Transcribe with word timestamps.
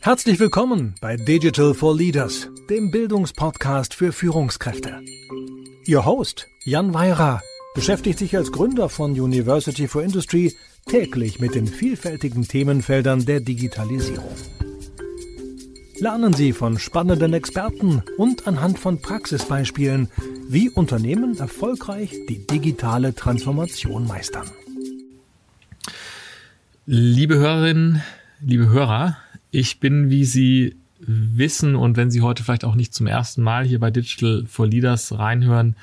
Herzlich 0.00 0.40
willkommen 0.40 0.96
bei 1.00 1.16
Digital 1.16 1.72
for 1.72 1.94
Leaders, 1.94 2.48
dem 2.68 2.90
Bildungspodcast 2.90 3.94
für 3.94 4.12
Führungskräfte. 4.12 5.00
Ihr 5.86 6.04
Host, 6.04 6.48
Jan 6.64 6.92
Weira, 6.92 7.42
beschäftigt 7.76 8.18
sich 8.18 8.36
als 8.36 8.50
Gründer 8.50 8.88
von 8.88 9.12
University 9.12 9.86
for 9.86 10.02
Industry 10.02 10.52
täglich 10.86 11.38
mit 11.38 11.54
den 11.54 11.68
vielfältigen 11.68 12.42
Themenfeldern 12.42 13.24
der 13.24 13.38
Digitalisierung. 13.38 14.34
Lernen 16.00 16.32
Sie 16.32 16.52
von 16.52 16.76
spannenden 16.80 17.34
Experten 17.34 18.02
und 18.16 18.48
anhand 18.48 18.80
von 18.80 19.00
Praxisbeispielen, 19.00 20.10
wie 20.48 20.70
Unternehmen 20.70 21.38
erfolgreich 21.38 22.10
die 22.28 22.44
digitale 22.48 23.14
Transformation 23.14 24.08
meistern. 24.08 24.50
Liebe 26.86 27.36
Hörerinnen, 27.36 28.02
liebe 28.42 28.68
Hörer, 28.68 29.16
ich 29.50 29.80
bin, 29.80 30.10
wie 30.10 30.24
Sie 30.24 30.76
wissen 30.98 31.76
und 31.76 31.96
wenn 31.96 32.10
Sie 32.10 32.22
heute 32.22 32.42
vielleicht 32.42 32.64
auch 32.64 32.74
nicht 32.74 32.94
zum 32.94 33.06
ersten 33.06 33.42
Mal 33.42 33.64
hier 33.64 33.80
bei 33.80 33.90
Digital 33.90 34.44
for 34.46 34.66
Leaders 34.66 35.18
reinhören, 35.18 35.76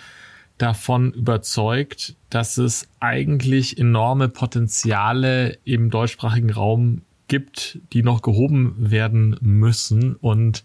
davon 0.57 1.11
überzeugt, 1.13 2.15
dass 2.29 2.57
es 2.57 2.87
eigentlich 2.99 3.77
enorme 3.77 4.29
Potenziale 4.29 5.57
im 5.65 5.89
deutschsprachigen 5.89 6.49
Raum 6.49 7.01
gibt, 7.27 7.79
die 7.93 8.03
noch 8.03 8.21
gehoben 8.21 8.75
werden 8.77 9.37
müssen. 9.41 10.15
Und 10.15 10.63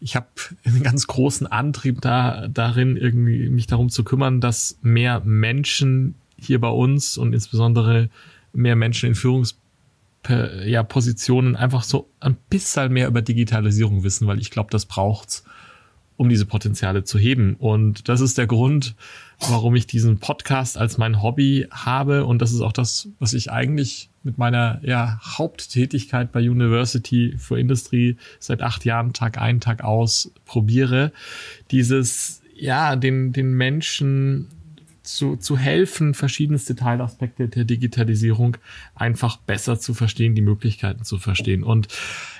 ich 0.00 0.16
habe 0.16 0.28
einen 0.64 0.82
ganz 0.82 1.06
großen 1.06 1.46
Antrieb 1.46 2.00
da, 2.00 2.48
darin, 2.48 2.96
irgendwie 2.96 3.48
mich 3.50 3.66
darum 3.66 3.90
zu 3.90 4.04
kümmern, 4.04 4.40
dass 4.40 4.78
mehr 4.82 5.20
Menschen 5.24 6.14
hier 6.38 6.60
bei 6.60 6.68
uns 6.68 7.18
und 7.18 7.32
insbesondere 7.34 8.08
mehr 8.52 8.76
Menschen 8.76 9.10
in 9.10 9.14
Führungspositionen 9.14 9.65
ja, 10.28 10.86
einfach 11.56 11.82
so 11.82 12.10
ein 12.20 12.36
bisschen 12.50 12.92
mehr 12.92 13.08
über 13.08 13.22
Digitalisierung 13.22 14.02
wissen, 14.02 14.26
weil 14.26 14.40
ich 14.40 14.50
glaube, 14.50 14.70
das 14.70 14.86
braucht's 14.86 15.44
um 16.16 16.28
diese 16.28 16.46
Potenziale 16.46 17.04
zu 17.04 17.18
heben. 17.18 17.56
Und 17.56 18.08
das 18.08 18.20
ist 18.20 18.38
der 18.38 18.46
Grund, 18.46 18.94
warum 19.48 19.76
ich 19.76 19.86
diesen 19.86 20.18
Podcast 20.18 20.78
als 20.78 20.98
mein 20.98 21.22
Hobby 21.22 21.66
habe. 21.70 22.24
Und 22.24 22.40
das 22.40 22.52
ist 22.52 22.62
auch 22.62 22.72
das, 22.72 23.08
was 23.18 23.34
ich 23.34 23.52
eigentlich 23.52 24.08
mit 24.22 24.38
meiner 24.38 24.80
ja, 24.82 25.20
Haupttätigkeit 25.22 26.32
bei 26.32 26.40
University 26.40 27.34
for 27.38 27.58
Industry 27.58 28.16
seit 28.38 28.62
acht 28.62 28.84
Jahren 28.84 29.12
Tag 29.12 29.38
ein, 29.38 29.60
Tag 29.60 29.84
aus 29.84 30.32
probiere. 30.46 31.12
Dieses, 31.70 32.40
ja, 32.54 32.96
den, 32.96 33.32
den 33.32 33.52
Menschen 33.52 34.48
zu, 35.06 35.36
zu 35.36 35.56
helfen, 35.56 36.14
verschiedenste 36.14 36.74
Teilaspekte 36.74 37.48
der 37.48 37.64
Digitalisierung 37.64 38.56
einfach 38.94 39.36
besser 39.38 39.78
zu 39.78 39.94
verstehen, 39.94 40.34
die 40.34 40.42
Möglichkeiten 40.42 41.04
zu 41.04 41.18
verstehen. 41.18 41.62
Und 41.62 41.88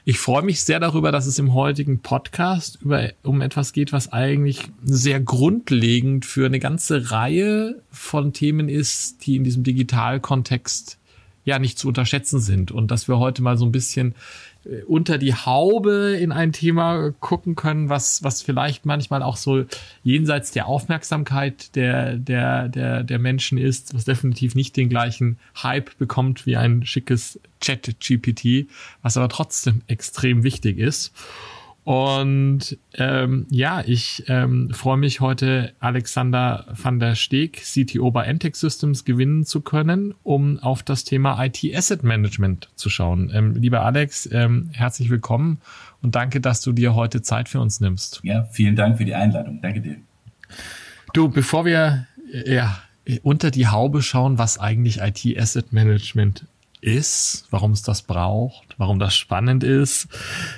ich 0.04 0.18
freue 0.18 0.42
mich 0.42 0.62
sehr 0.62 0.80
darüber, 0.80 1.12
dass 1.12 1.26
es 1.26 1.38
im 1.38 1.54
heutigen 1.54 2.00
Podcast 2.00 2.78
über, 2.82 3.10
um 3.22 3.40
etwas 3.40 3.72
geht, 3.72 3.92
was 3.92 4.12
eigentlich 4.12 4.62
sehr 4.82 5.20
grundlegend 5.20 6.24
für 6.24 6.46
eine 6.46 6.58
ganze 6.58 7.10
Reihe 7.10 7.82
von 7.90 8.32
Themen 8.32 8.68
ist, 8.68 9.26
die 9.26 9.36
in 9.36 9.44
diesem 9.44 9.64
Digitalkontext 9.64 10.98
ja 11.44 11.58
nicht 11.58 11.78
zu 11.78 11.88
unterschätzen 11.88 12.40
sind. 12.40 12.72
Und 12.72 12.90
dass 12.90 13.08
wir 13.08 13.18
heute 13.18 13.42
mal 13.42 13.56
so 13.56 13.64
ein 13.64 13.72
bisschen 13.72 14.14
unter 14.86 15.18
die 15.18 15.34
Haube 15.34 16.16
in 16.20 16.32
ein 16.32 16.52
Thema 16.52 17.12
gucken 17.20 17.54
können, 17.54 17.88
was, 17.88 18.22
was 18.22 18.42
vielleicht 18.42 18.84
manchmal 18.84 19.22
auch 19.22 19.36
so 19.36 19.64
jenseits 20.02 20.50
der 20.50 20.66
Aufmerksamkeit 20.66 21.74
der, 21.76 22.16
der, 22.16 22.68
der, 22.68 23.04
der 23.04 23.18
Menschen 23.18 23.58
ist, 23.58 23.94
was 23.94 24.04
definitiv 24.04 24.54
nicht 24.54 24.76
den 24.76 24.88
gleichen 24.88 25.38
Hype 25.62 25.96
bekommt 25.98 26.46
wie 26.46 26.56
ein 26.56 26.84
schickes 26.84 27.40
Chat-GPT, 27.60 28.68
was 29.02 29.16
aber 29.16 29.28
trotzdem 29.28 29.82
extrem 29.86 30.42
wichtig 30.42 30.78
ist. 30.78 31.12
Und 31.86 32.76
ähm, 32.94 33.46
ja, 33.48 33.80
ich 33.86 34.24
ähm, 34.26 34.70
freue 34.72 34.96
mich 34.96 35.20
heute, 35.20 35.72
Alexander 35.78 36.66
van 36.72 36.98
der 36.98 37.14
Steeg, 37.14 37.62
CTO 37.62 38.10
bei 38.10 38.24
Entech 38.24 38.56
Systems, 38.56 39.04
gewinnen 39.04 39.44
zu 39.44 39.60
können, 39.60 40.12
um 40.24 40.58
auf 40.58 40.82
das 40.82 41.04
Thema 41.04 41.40
IT 41.44 41.60
Asset 41.72 42.02
Management 42.02 42.70
zu 42.74 42.90
schauen. 42.90 43.30
Ähm, 43.32 43.54
lieber 43.54 43.82
Alex, 43.82 44.28
ähm, 44.32 44.70
herzlich 44.72 45.10
willkommen 45.10 45.60
und 46.02 46.16
danke, 46.16 46.40
dass 46.40 46.60
du 46.60 46.72
dir 46.72 46.96
heute 46.96 47.22
Zeit 47.22 47.48
für 47.48 47.60
uns 47.60 47.78
nimmst. 47.78 48.18
Ja, 48.24 48.48
vielen 48.50 48.74
Dank 48.74 48.98
für 48.98 49.04
die 49.04 49.14
Einladung. 49.14 49.60
Danke 49.62 49.80
dir. 49.80 49.96
Du, 51.12 51.28
bevor 51.28 51.66
wir 51.66 52.08
äh, 52.32 52.52
ja, 52.52 52.82
unter 53.22 53.52
die 53.52 53.68
Haube 53.68 54.02
schauen, 54.02 54.38
was 54.38 54.58
eigentlich 54.58 54.98
IT 55.02 55.38
Asset 55.38 55.72
Management 55.72 56.46
ist, 56.86 57.46
warum 57.50 57.72
es 57.72 57.82
das 57.82 58.02
braucht, 58.02 58.76
warum 58.78 59.00
das 59.00 59.16
spannend 59.16 59.64
ist, 59.64 60.06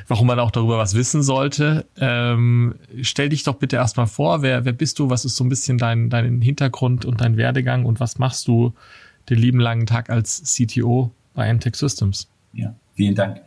warum 0.08 0.26
man 0.26 0.38
auch 0.38 0.50
darüber 0.50 0.76
was 0.76 0.94
wissen 0.94 1.22
sollte. 1.22 1.86
Ähm, 1.96 2.74
stell 3.00 3.30
dich 3.30 3.44
doch 3.44 3.54
bitte 3.54 3.76
erstmal 3.76 4.06
vor, 4.06 4.42
wer, 4.42 4.66
wer 4.66 4.74
bist 4.74 4.98
du, 4.98 5.08
was 5.08 5.24
ist 5.24 5.36
so 5.36 5.44
ein 5.44 5.48
bisschen 5.48 5.78
dein, 5.78 6.10
dein 6.10 6.42
Hintergrund 6.42 7.06
und 7.06 7.22
dein 7.22 7.38
Werdegang 7.38 7.86
und 7.86 7.98
was 7.98 8.18
machst 8.18 8.46
du 8.46 8.74
den 9.30 9.38
lieben 9.38 9.58
langen 9.58 9.86
Tag 9.86 10.10
als 10.10 10.42
CTO 10.42 11.10
bei 11.32 11.46
Entech 11.46 11.76
Systems? 11.76 12.28
Ja, 12.52 12.74
vielen 12.94 13.14
Dank. 13.14 13.40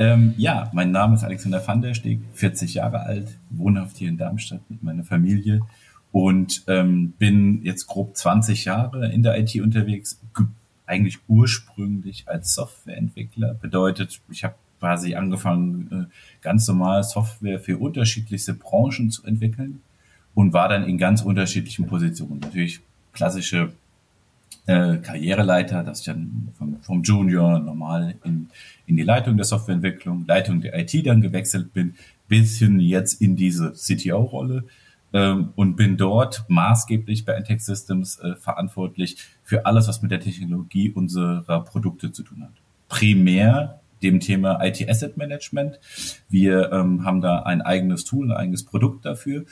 Ähm, 0.00 0.34
ja, 0.36 0.68
mein 0.74 0.90
Name 0.90 1.14
ist 1.14 1.22
Alexander 1.22 1.64
van 1.64 1.80
der 1.80 1.94
Steg, 1.94 2.20
40 2.34 2.74
Jahre 2.74 3.00
alt, 3.00 3.38
wohnhaft 3.50 3.98
hier 3.98 4.08
in 4.08 4.18
Darmstadt 4.18 4.68
mit 4.68 4.82
meiner 4.82 5.04
Familie 5.04 5.60
und 6.10 6.64
ähm, 6.66 7.12
bin 7.18 7.62
jetzt 7.62 7.86
grob 7.86 8.16
20 8.16 8.64
Jahre 8.64 9.12
in 9.12 9.22
der 9.22 9.38
IT 9.38 9.54
unterwegs, 9.60 10.20
eigentlich 10.86 11.18
ursprünglich 11.28 12.24
als 12.26 12.54
Softwareentwickler. 12.54 13.54
Bedeutet, 13.54 14.20
ich 14.30 14.44
habe 14.44 14.54
quasi 14.78 15.14
angefangen, 15.14 16.08
äh, 16.10 16.42
ganz 16.42 16.68
normal 16.68 17.02
Software 17.02 17.58
für 17.60 17.78
unterschiedlichste 17.78 18.54
Branchen 18.54 19.10
zu 19.10 19.24
entwickeln 19.24 19.82
und 20.34 20.52
war 20.52 20.68
dann 20.68 20.84
in 20.84 20.98
ganz 20.98 21.22
unterschiedlichen 21.22 21.86
Positionen. 21.86 22.40
Natürlich 22.40 22.80
klassische 23.12 23.72
äh, 24.66 24.96
Karriereleiter, 24.98 25.82
dass 25.82 26.00
ich 26.00 26.06
dann 26.06 26.48
vom, 26.58 26.76
vom 26.82 27.02
Junior 27.02 27.58
normal 27.58 28.14
in, 28.24 28.48
in 28.86 28.96
die 28.96 29.02
Leitung 29.02 29.36
der 29.36 29.46
Softwareentwicklung, 29.46 30.24
Leitung 30.26 30.60
der 30.60 30.78
IT 30.78 31.06
dann 31.06 31.20
gewechselt 31.20 31.72
bin, 31.72 31.94
bis 32.28 32.58
hin 32.58 32.80
jetzt 32.80 33.20
in 33.20 33.36
diese 33.36 33.72
CTO-Rolle 33.72 34.64
ähm, 35.16 35.54
und 35.56 35.76
bin 35.76 35.96
dort 35.96 36.44
maßgeblich 36.48 37.24
bei 37.24 37.32
Entech 37.32 37.64
Systems 37.64 38.18
äh, 38.18 38.36
verantwortlich 38.36 39.16
für 39.42 39.64
alles, 39.64 39.88
was 39.88 40.02
mit 40.02 40.10
der 40.10 40.20
Technologie 40.20 40.90
unserer 40.90 41.64
Produkte 41.64 42.12
zu 42.12 42.22
tun 42.22 42.42
hat. 42.42 42.52
Primär 42.88 43.80
dem 44.02 44.20
Thema 44.20 44.62
IT 44.62 44.86
Asset 44.86 45.16
Management. 45.16 45.80
Wir 46.28 46.70
ähm, 46.70 47.06
haben 47.06 47.22
da 47.22 47.44
ein 47.44 47.62
eigenes 47.62 48.04
Tool, 48.04 48.30
ein 48.30 48.36
eigenes 48.36 48.66
Produkt 48.66 49.06
dafür, 49.06 49.46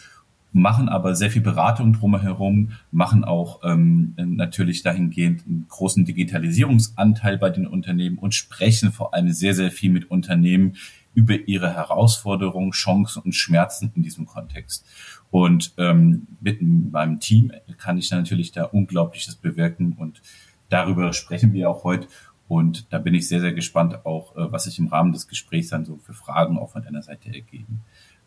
machen 0.53 0.91
aber 0.91 1.15
sehr 1.15 1.31
viel 1.31 1.41
Beratung 1.41 1.95
drumherum, 1.95 2.73
machen 2.93 3.25
auch 3.25 3.61
ähm, 3.65 4.13
natürlich 4.17 4.83
dahingehend 4.83 5.47
einen 5.47 5.65
großen 5.67 6.05
Digitalisierungsanteil 6.05 7.39
bei 7.39 7.49
den 7.49 7.67
Unternehmen 7.67 8.19
und 8.19 8.35
sprechen 8.35 8.93
vor 8.93 9.15
allem 9.15 9.33
sehr, 9.33 9.55
sehr 9.55 9.71
viel 9.71 9.91
mit 9.91 10.11
Unternehmen 10.11 10.77
über 11.15 11.35
ihre 11.49 11.73
Herausforderungen, 11.73 12.73
Chancen 12.73 13.23
und 13.23 13.35
Schmerzen 13.35 13.93
in 13.95 14.03
diesem 14.03 14.27
Kontext. 14.27 14.85
Und 15.31 15.75
ähm, 15.79 16.27
mit 16.41 16.63
meinem 16.63 17.19
Team 17.21 17.53
kann 17.79 17.99
ich 17.99 18.11
natürlich 18.11 18.53
da 18.53 18.65
Unglaubliches 18.65 19.37
bewirken 19.37 19.95
und 19.99 20.23
darüber 20.69 21.13
sprechen 21.13 21.53
wir 21.53 21.71
auch 21.71 21.85
heute. 21.85 22.09
Und 22.47 22.93
da 22.93 22.99
bin 22.99 23.15
ich 23.15 23.29
sehr, 23.29 23.41
sehr 23.41 23.53
gespannt 23.53 24.05
auch, 24.07 24.37
äh, 24.37 24.53
was 24.53 24.65
sich 24.65 24.79
im 24.79 24.89
Rahmen 24.89 25.13
des 25.13 25.29
Gesprächs 25.29 25.71
dann 25.71 25.85
so 25.85 25.97
für 25.97 26.13
Fragen 26.13 26.59
auch 26.59 26.71
von 26.71 26.83
deiner 26.83 27.03
Seite 27.03 27.35
ergeben. 27.35 27.81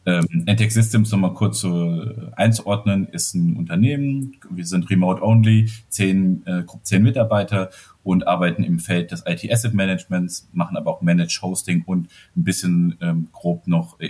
Ähm, 0.08 0.44
Entech 0.46 0.74
Systems 0.74 1.12
nochmal 1.12 1.34
kurz 1.34 1.60
so 1.60 2.02
äh, 2.02 2.32
einzuordnen, 2.38 3.10
ist 3.10 3.36
ein 3.36 3.58
Unternehmen. 3.58 4.38
Wir 4.50 4.66
sind 4.66 4.90
remote 4.90 5.22
only, 5.22 5.70
zehn, 5.90 6.48
äh, 6.48 6.64
zehn 6.84 7.04
Mitarbeiter 7.04 7.72
und 8.04 8.26
arbeiten 8.26 8.64
im 8.64 8.80
Feld 8.80 9.12
des 9.12 9.26
IT 9.28 9.52
Asset 9.52 9.74
Managements, 9.74 10.48
machen 10.54 10.78
aber 10.78 10.92
auch 10.92 11.02
Managed 11.02 11.42
Hosting 11.42 11.84
und 11.86 12.08
ein 12.38 12.44
bisschen 12.46 12.96
ähm, 13.02 13.28
grob 13.34 13.68
noch 13.68 14.00
äh, 14.00 14.08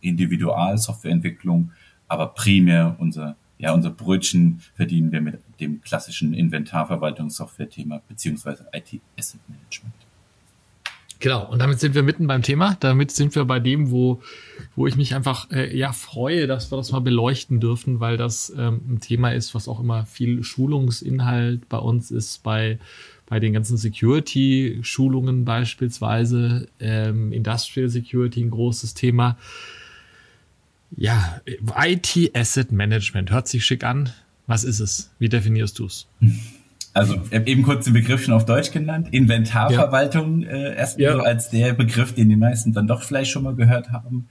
Individual 0.00 0.76
Softwareentwicklung 0.78 1.70
aber 2.08 2.28
primär 2.28 2.96
unser, 2.98 3.36
ja, 3.58 3.72
unser 3.72 3.90
Brötchen 3.90 4.60
verdienen 4.74 5.12
wir 5.12 5.20
mit 5.20 5.40
dem 5.60 5.80
klassischen 5.80 6.34
Inventarverwaltungssoftware-Thema 6.34 8.02
beziehungsweise 8.08 8.66
IT-Asset 8.72 9.40
Management. 9.48 9.94
Genau, 11.18 11.50
und 11.50 11.60
damit 11.60 11.80
sind 11.80 11.94
wir 11.94 12.02
mitten 12.02 12.26
beim 12.26 12.42
Thema. 12.42 12.76
Damit 12.80 13.10
sind 13.10 13.34
wir 13.34 13.46
bei 13.46 13.58
dem, 13.58 13.90
wo, 13.90 14.20
wo 14.74 14.86
ich 14.86 14.96
mich 14.96 15.14
einfach 15.14 15.50
äh, 15.50 15.74
ja 15.76 15.92
freue, 15.92 16.46
dass 16.46 16.70
wir 16.70 16.76
das 16.76 16.92
mal 16.92 17.00
beleuchten 17.00 17.58
dürfen, 17.58 18.00
weil 18.00 18.18
das 18.18 18.52
ähm, 18.56 18.82
ein 18.86 19.00
Thema 19.00 19.30
ist, 19.30 19.54
was 19.54 19.66
auch 19.66 19.80
immer 19.80 20.04
viel 20.04 20.42
Schulungsinhalt 20.42 21.70
bei 21.70 21.78
uns 21.78 22.10
ist, 22.10 22.42
bei, 22.42 22.78
bei 23.24 23.40
den 23.40 23.54
ganzen 23.54 23.78
Security-Schulungen 23.78 25.46
beispielsweise, 25.46 26.68
ähm, 26.80 27.32
Industrial 27.32 27.88
Security 27.88 28.42
ein 28.42 28.50
großes 28.50 28.92
Thema. 28.92 29.38
Ja, 30.90 31.40
IT 31.76 32.30
Asset 32.34 32.72
Management 32.72 33.30
hört 33.30 33.48
sich 33.48 33.64
schick 33.64 33.84
an. 33.84 34.10
Was 34.46 34.64
ist 34.64 34.80
es? 34.80 35.10
Wie 35.18 35.28
definierst 35.28 35.78
du 35.78 35.86
es? 35.86 36.06
Also 36.94 37.20
eben 37.30 37.62
kurz 37.62 37.84
den 37.84 37.92
Begriff 37.92 38.24
schon 38.24 38.32
auf 38.32 38.46
Deutsch 38.46 38.70
genannt. 38.70 39.08
Inventarverwaltung 39.10 40.42
ja. 40.42 40.48
äh, 40.48 40.76
erstmal 40.76 41.04
ja. 41.04 41.12
so 41.14 41.20
als 41.20 41.50
der 41.50 41.74
Begriff, 41.74 42.14
den 42.14 42.28
die 42.28 42.36
meisten 42.36 42.72
dann 42.72 42.86
doch 42.86 43.02
vielleicht 43.02 43.30
schon 43.30 43.42
mal 43.42 43.54
gehört 43.54 43.90
haben, 43.90 44.28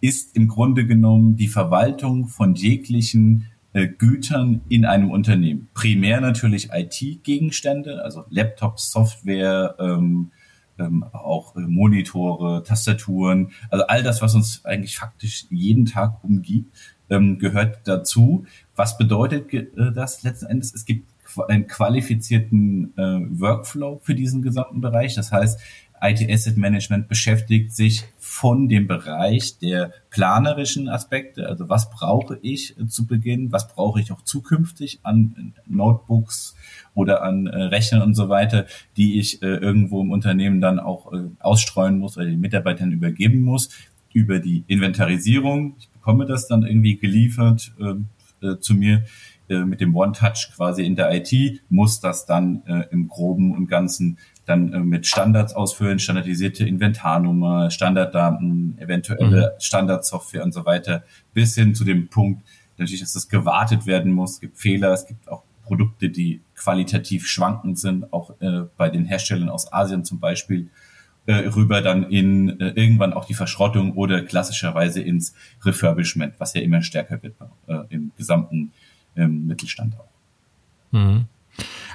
ist 0.00 0.34
im 0.34 0.48
Grunde 0.48 0.86
genommen 0.86 1.36
die 1.36 1.48
Verwaltung 1.48 2.26
von 2.26 2.54
jeglichen 2.54 3.46
äh, 3.72 3.86
Gütern 3.86 4.62
in 4.68 4.84
einem 4.84 5.10
Unternehmen. 5.10 5.68
Primär 5.74 6.20
natürlich 6.20 6.70
IT-Gegenstände, 6.72 8.02
also 8.02 8.24
Laptops, 8.30 8.90
Software, 8.90 9.76
ähm, 9.78 10.30
ähm, 10.78 11.04
auch 11.12 11.56
äh, 11.56 11.60
Monitore, 11.60 12.62
Tastaturen, 12.64 13.50
also 13.70 13.86
all 13.86 14.02
das, 14.02 14.22
was 14.22 14.34
uns 14.34 14.64
eigentlich 14.64 14.98
faktisch 14.98 15.46
jeden 15.50 15.86
Tag 15.86 16.22
umgibt, 16.22 16.74
ähm, 17.10 17.38
gehört 17.38 17.86
dazu. 17.86 18.44
Was 18.76 18.98
bedeutet 18.98 19.52
äh, 19.52 19.66
das 19.92 20.22
letzten 20.22 20.46
Endes? 20.46 20.74
Es 20.74 20.84
gibt 20.84 21.08
einen 21.48 21.66
qualifizierten 21.66 22.96
äh, 22.96 23.40
Workflow 23.40 24.00
für 24.02 24.14
diesen 24.14 24.42
gesamten 24.42 24.80
Bereich. 24.80 25.14
Das 25.14 25.30
heißt, 25.30 25.60
IT 26.02 26.30
Asset 26.30 26.56
Management 26.56 27.08
beschäftigt 27.08 27.74
sich 27.74 28.04
von 28.18 28.68
dem 28.68 28.86
Bereich 28.86 29.58
der 29.58 29.92
planerischen 30.10 30.88
Aspekte, 30.88 31.48
also 31.48 31.68
was 31.68 31.90
brauche 31.90 32.38
ich 32.42 32.78
äh, 32.78 32.86
zu 32.86 33.06
Beginn, 33.06 33.52
was 33.52 33.68
brauche 33.68 34.00
ich 34.00 34.12
auch 34.12 34.22
zukünftig 34.22 35.00
an 35.02 35.54
Notebooks 35.66 36.54
oder 36.94 37.22
an 37.22 37.46
äh, 37.46 37.64
Rechnern 37.64 38.02
und 38.02 38.14
so 38.14 38.28
weiter, 38.28 38.66
die 38.96 39.18
ich 39.18 39.42
äh, 39.42 39.46
irgendwo 39.46 40.00
im 40.02 40.10
Unternehmen 40.10 40.60
dann 40.60 40.78
auch 40.78 41.12
äh, 41.12 41.24
ausstreuen 41.38 41.98
muss 41.98 42.16
oder 42.16 42.26
den 42.26 42.40
Mitarbeitern 42.40 42.92
übergeben 42.92 43.42
muss, 43.42 43.70
über 44.12 44.38
die 44.38 44.64
Inventarisierung. 44.66 45.76
Ich 45.78 45.88
bekomme 45.90 46.26
das 46.26 46.48
dann 46.48 46.64
irgendwie 46.64 46.96
geliefert 46.96 47.72
äh, 47.78 48.46
äh, 48.46 48.58
zu 48.60 48.74
mir 48.74 49.04
äh, 49.48 49.64
mit 49.64 49.80
dem 49.80 49.96
One-Touch 49.96 50.50
quasi 50.54 50.84
in 50.84 50.96
der 50.96 51.14
IT, 51.14 51.60
muss 51.70 52.00
das 52.00 52.26
dann 52.26 52.62
äh, 52.66 52.84
im 52.90 53.08
Groben 53.08 53.54
und 53.54 53.66
Ganzen 53.66 54.18
dann 54.48 54.72
äh, 54.72 54.78
mit 54.80 55.06
Standards 55.06 55.54
ausfüllen, 55.54 55.98
standardisierte 55.98 56.66
Inventarnummer, 56.66 57.70
Standarddaten, 57.70 58.78
eventuelle 58.78 59.54
mhm. 59.54 59.60
Standardsoftware 59.60 60.44
und 60.44 60.52
so 60.52 60.64
weiter, 60.64 61.04
bis 61.34 61.54
hin 61.54 61.74
zu 61.74 61.84
dem 61.84 62.08
Punkt, 62.08 62.42
natürlich, 62.76 63.00
dass 63.00 63.12
das 63.12 63.28
gewartet 63.28 63.86
werden 63.86 64.12
muss. 64.12 64.34
Es 64.34 64.40
gibt 64.40 64.58
Fehler, 64.58 64.92
es 64.92 65.06
gibt 65.06 65.28
auch 65.28 65.42
Produkte, 65.64 66.08
die 66.08 66.40
qualitativ 66.54 67.26
schwankend 67.26 67.78
sind, 67.78 68.12
auch 68.12 68.30
äh, 68.40 68.62
bei 68.76 68.88
den 68.88 69.04
Herstellern 69.04 69.50
aus 69.50 69.72
Asien 69.72 70.04
zum 70.04 70.18
Beispiel, 70.18 70.70
äh, 71.26 71.46
rüber 71.48 71.82
dann 71.82 72.04
in 72.04 72.58
äh, 72.58 72.70
irgendwann 72.70 73.12
auch 73.12 73.26
die 73.26 73.34
Verschrottung 73.34 73.92
oder 73.92 74.22
klassischerweise 74.22 75.02
ins 75.02 75.34
Refurbishment, 75.62 76.34
was 76.38 76.54
ja 76.54 76.62
immer 76.62 76.80
stärker 76.80 77.22
wird 77.22 77.34
äh, 77.66 77.80
im 77.90 78.12
gesamten 78.16 78.72
ähm, 79.14 79.46
Mittelstand 79.46 79.94
auch. 79.98 80.08
Mhm. 80.92 81.26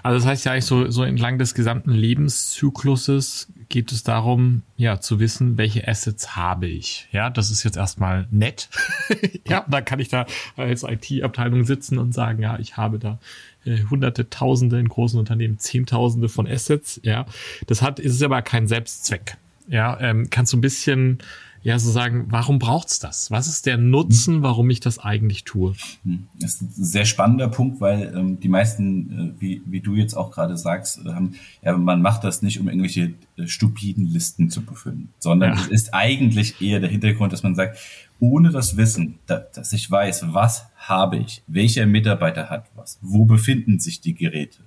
Also 0.04 0.20
das 0.20 0.28
heißt 0.28 0.46
ja 0.46 0.52
eigentlich 0.52 0.66
so, 0.66 0.92
so 0.92 1.04
entlang 1.04 1.40
des 1.40 1.56
gesamten 1.56 1.92
Lebenszykluses 1.92 3.48
geht 3.70 3.92
es 3.94 4.04
darum, 4.04 4.62
ja, 4.76 5.00
zu 5.00 5.20
wissen, 5.20 5.58
welche 5.58 5.88
Assets 5.88 6.36
habe 6.36 6.68
ich. 6.68 7.08
Ja, 7.12 7.30
das 7.30 7.50
ist 7.50 7.64
jetzt 7.64 7.78
erstmal 7.78 8.28
nett. 8.30 8.70
ja, 9.48 9.66
da 9.68 9.82
kann 9.82 10.00
ich 10.00 10.10
da 10.10 10.26
als 10.58 10.84
IT-Abteilung 10.84 11.64
sitzen 11.64 11.98
und 11.98 12.14
sagen, 12.14 12.42
ja, 12.42 12.60
ich 12.60 12.76
habe 12.76 13.00
da 13.00 13.18
äh, 13.66 13.80
hunderte, 13.90 14.30
tausende 14.30 14.78
in 14.78 14.90
großen 14.90 15.18
Unternehmen, 15.18 15.58
zehntausende 15.58 16.28
von 16.28 16.48
Assets. 16.48 17.00
Ja, 17.04 17.26
das 17.68 17.82
hat, 17.82 18.00
ist 18.00 18.22
aber 18.22 18.42
kein 18.42 18.68
Selbstzweck. 18.68 19.38
Ja, 19.70 19.98
ähm, 20.02 20.30
kannst 20.30 20.52
du 20.52 20.58
ein 20.58 20.62
bisschen 20.62 21.20
ja 21.64 21.80
so 21.80 21.92
sagen, 21.92 22.26
warum 22.30 22.60
braucht's 22.60 23.00
das? 23.00 23.32
Was 23.32 23.48
ist 23.48 23.66
der 23.66 23.78
Nutzen, 23.78 24.44
warum 24.44 24.70
ich 24.70 24.82
das 24.82 25.00
eigentlich 25.00 25.46
tue? 25.46 25.74
Hm, 26.04 26.28
das 26.40 26.56
ist 26.56 26.62
ein 26.62 26.70
sehr 26.72 27.06
spannender 27.06 27.48
Punkt, 27.48 27.80
weil 27.80 28.14
ähm, 28.16 28.40
die 28.40 28.50
meisten, 28.50 29.36
äh, 29.38 29.42
wie, 29.42 29.62
wie 29.66 29.80
du 29.80 29.96
jetzt 29.96 30.14
auch 30.14 30.32
gerade 30.32 30.58
sagst, 30.58 31.06
äh, 31.06 31.14
haben, 31.14 31.36
ja, 31.62 31.78
man 31.78 32.02
macht 32.02 32.24
das 32.26 32.42
nicht, 32.42 32.60
um 32.60 32.68
irgendwelche 32.68 33.14
äh, 33.38 33.48
stupiden 33.48 34.06
Listen 34.06 34.50
zu 34.50 34.62
befüllen, 34.64 35.10
sondern 35.20 35.54
ja. 35.54 35.62
es 35.62 35.68
ist 35.68 35.94
eigentlich 35.94 36.62
eher 36.62 36.82
der 36.82 36.90
Hintergrund, 36.90 37.32
dass 37.32 37.44
man 37.44 37.56
sagt, 37.56 37.78
ohne 38.20 38.52
das 38.52 38.76
Wissen, 38.76 39.20
da, 39.26 39.40
dass 39.40 39.74
ich 39.74 39.90
weiß, 39.90 40.34
was 40.34 40.68
habe 40.76 41.18
ich, 41.18 41.44
welcher 41.48 41.86
Mitarbeiter 41.86 42.50
hat 42.50 42.66
was, 42.76 43.00
wo 43.02 43.26
befinden 43.26 43.80
sich 43.80 44.02
die 44.02 44.16
Geräte, 44.16 44.60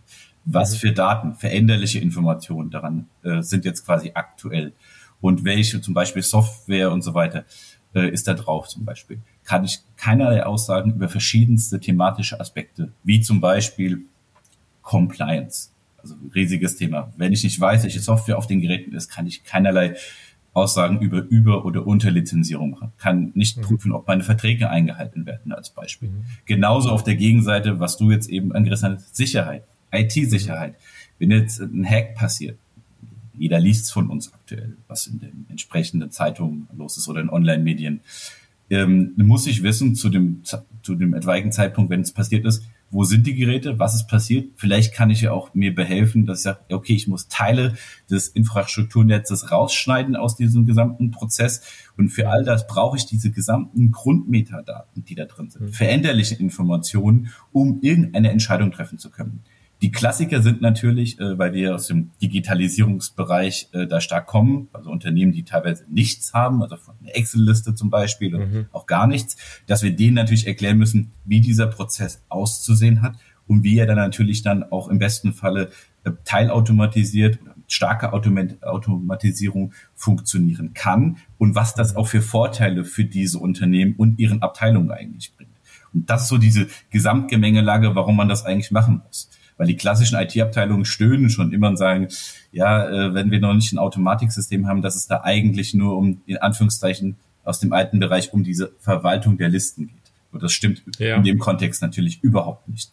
was 0.46 0.74
mhm. 0.74 0.78
für 0.78 0.92
Daten, 0.92 1.34
veränderliche 1.34 1.98
Informationen 1.98 2.70
daran 2.70 3.06
äh, 3.22 3.42
sind 3.42 3.66
jetzt 3.66 3.84
quasi 3.84 4.12
aktuell 4.14 4.72
und 5.20 5.44
welche 5.44 5.80
zum 5.80 5.94
Beispiel 5.94 6.22
Software 6.22 6.92
und 6.92 7.02
so 7.02 7.14
weiter 7.14 7.44
äh, 7.94 8.10
ist 8.10 8.28
da 8.28 8.34
drauf 8.34 8.68
zum 8.68 8.84
Beispiel, 8.84 9.18
kann 9.44 9.64
ich 9.64 9.80
keinerlei 9.96 10.44
Aussagen 10.44 10.94
über 10.94 11.08
verschiedenste 11.08 11.80
thematische 11.80 12.40
Aspekte, 12.40 12.92
wie 13.04 13.20
zum 13.20 13.40
Beispiel 13.40 14.02
Compliance. 14.82 15.70
Also 15.98 16.14
ein 16.14 16.30
riesiges 16.34 16.76
Thema. 16.76 17.12
Wenn 17.16 17.32
ich 17.32 17.42
nicht 17.42 17.58
weiß, 17.58 17.82
welche 17.82 18.00
Software 18.00 18.38
auf 18.38 18.46
den 18.46 18.60
Geräten 18.60 18.94
ist, 18.94 19.08
kann 19.08 19.26
ich 19.26 19.44
keinerlei 19.44 19.96
Aussagen 20.52 21.00
über 21.00 21.18
Über- 21.18 21.66
oder 21.66 21.86
Unterlizenzierung 21.86 22.70
machen. 22.70 22.92
Kann 22.96 23.32
nicht 23.34 23.58
mhm. 23.58 23.62
prüfen, 23.62 23.92
ob 23.92 24.08
meine 24.08 24.22
Verträge 24.22 24.70
eingehalten 24.70 25.26
werden, 25.26 25.52
als 25.52 25.70
Beispiel. 25.70 26.08
Mhm. 26.08 26.24
Genauso 26.46 26.90
auf 26.90 27.04
der 27.04 27.16
Gegenseite, 27.16 27.78
was 27.78 27.98
du 27.98 28.10
jetzt 28.10 28.30
eben 28.30 28.52
angerissen 28.52 28.94
hast, 28.94 29.14
Sicherheit, 29.14 29.64
IT-Sicherheit. 29.92 30.76
Wenn 31.18 31.30
jetzt 31.30 31.60
ein 31.60 31.84
Hack 31.84 32.14
passiert, 32.14 32.58
jeder 33.38 33.60
liest 33.60 33.92
von 33.92 34.08
uns 34.08 34.32
aktuell, 34.32 34.76
was 34.88 35.06
in 35.06 35.18
den 35.18 35.46
entsprechenden 35.48 36.10
Zeitungen 36.10 36.68
los 36.76 36.96
ist 36.96 37.08
oder 37.08 37.20
in 37.20 37.30
Online-Medien. 37.30 38.00
Ähm, 38.68 39.12
muss 39.16 39.46
ich 39.46 39.62
wissen 39.62 39.94
zu 39.94 40.08
dem, 40.08 40.42
zu 40.82 40.94
dem 40.94 41.14
etwaigen 41.14 41.52
Zeitpunkt, 41.52 41.90
wenn 41.90 42.00
es 42.00 42.12
passiert 42.12 42.44
ist, 42.44 42.64
wo 42.90 43.04
sind 43.04 43.26
die 43.26 43.34
Geräte, 43.34 43.78
was 43.78 43.94
ist 43.94 44.06
passiert? 44.06 44.52
Vielleicht 44.56 44.94
kann 44.94 45.10
ich 45.10 45.20
ja 45.20 45.32
auch 45.32 45.54
mir 45.54 45.74
behelfen, 45.74 46.24
dass 46.24 46.38
ich 46.38 46.44
sage, 46.44 46.60
okay, 46.70 46.94
ich 46.94 47.08
muss 47.08 47.28
Teile 47.28 47.74
des 48.10 48.28
Infrastrukturnetzes 48.28 49.50
rausschneiden 49.50 50.14
aus 50.14 50.36
diesem 50.36 50.66
gesamten 50.66 51.10
Prozess. 51.10 51.62
Und 51.96 52.10
für 52.10 52.28
all 52.28 52.44
das 52.44 52.66
brauche 52.66 52.96
ich 52.96 53.06
diese 53.06 53.30
gesamten 53.30 53.90
Grundmetadaten, 53.90 55.04
die 55.04 55.16
da 55.16 55.24
drin 55.24 55.50
sind, 55.50 55.62
mhm. 55.62 55.72
veränderliche 55.72 56.36
Informationen, 56.36 57.32
um 57.52 57.80
irgendeine 57.82 58.30
Entscheidung 58.30 58.70
treffen 58.70 58.98
zu 58.98 59.10
können. 59.10 59.42
Die 59.82 59.92
Klassiker 59.92 60.42
sind 60.42 60.62
natürlich, 60.62 61.18
äh, 61.20 61.38
weil 61.38 61.52
wir 61.52 61.74
aus 61.74 61.86
dem 61.88 62.10
Digitalisierungsbereich 62.22 63.68
äh, 63.72 63.86
da 63.86 64.00
stark 64.00 64.26
kommen, 64.26 64.68
also 64.72 64.90
Unternehmen, 64.90 65.32
die 65.32 65.44
teilweise 65.44 65.84
nichts 65.88 66.32
haben, 66.32 66.62
also 66.62 66.76
von 66.76 66.94
einer 67.00 67.14
Excel-Liste 67.14 67.74
zum 67.74 67.90
Beispiel 67.90 68.34
und 68.34 68.52
mhm. 68.52 68.66
auch 68.72 68.86
gar 68.86 69.06
nichts, 69.06 69.36
dass 69.66 69.82
wir 69.82 69.94
denen 69.94 70.14
natürlich 70.14 70.46
erklären 70.46 70.78
müssen, 70.78 71.12
wie 71.24 71.40
dieser 71.40 71.66
Prozess 71.66 72.22
auszusehen 72.28 73.02
hat 73.02 73.16
und 73.46 73.64
wie 73.64 73.78
er 73.78 73.86
dann 73.86 73.96
natürlich 73.96 74.42
dann 74.42 74.64
auch 74.64 74.88
im 74.88 74.98
besten 74.98 75.34
Falle 75.34 75.70
äh, 76.04 76.12
teilautomatisiert 76.24 77.38
starke 77.68 78.12
Automatisierung 78.12 79.72
funktionieren 79.94 80.72
kann 80.72 81.16
und 81.36 81.54
was 81.54 81.74
das 81.74 81.92
mhm. 81.92 81.98
auch 81.98 82.08
für 82.08 82.22
Vorteile 82.22 82.84
für 82.84 83.04
diese 83.04 83.38
Unternehmen 83.38 83.94
und 83.96 84.18
ihren 84.18 84.42
Abteilungen 84.42 84.90
eigentlich 84.90 85.34
bringt. 85.36 85.50
Und 85.92 86.08
das 86.10 86.22
ist 86.22 86.28
so 86.28 86.38
diese 86.38 86.68
Gesamtgemengelage, 86.90 87.94
warum 87.94 88.16
man 88.16 88.28
das 88.28 88.44
eigentlich 88.44 88.70
machen 88.70 89.02
muss. 89.04 89.30
Weil 89.56 89.66
die 89.66 89.76
klassischen 89.76 90.18
IT-Abteilungen 90.18 90.84
stöhnen 90.84 91.30
schon 91.30 91.52
immer 91.52 91.68
und 91.68 91.76
sagen, 91.76 92.08
ja, 92.52 92.88
äh, 92.88 93.14
wenn 93.14 93.30
wir 93.30 93.40
noch 93.40 93.54
nicht 93.54 93.72
ein 93.72 93.78
Automatiksystem 93.78 94.66
haben, 94.66 94.82
dass 94.82 94.96
es 94.96 95.06
da 95.06 95.22
eigentlich 95.22 95.72
nur 95.72 95.96
um, 95.96 96.20
in 96.26 96.36
Anführungszeichen, 96.36 97.16
aus 97.44 97.60
dem 97.60 97.72
alten 97.72 98.00
Bereich 98.00 98.32
um 98.32 98.42
diese 98.42 98.72
Verwaltung 98.80 99.38
der 99.38 99.48
Listen 99.48 99.86
geht. 99.86 99.96
Und 100.32 100.42
das 100.42 100.52
stimmt 100.52 100.82
ja. 100.98 101.16
in 101.16 101.22
dem 101.22 101.38
Kontext 101.38 101.80
natürlich 101.80 102.22
überhaupt 102.22 102.68
nicht. 102.68 102.90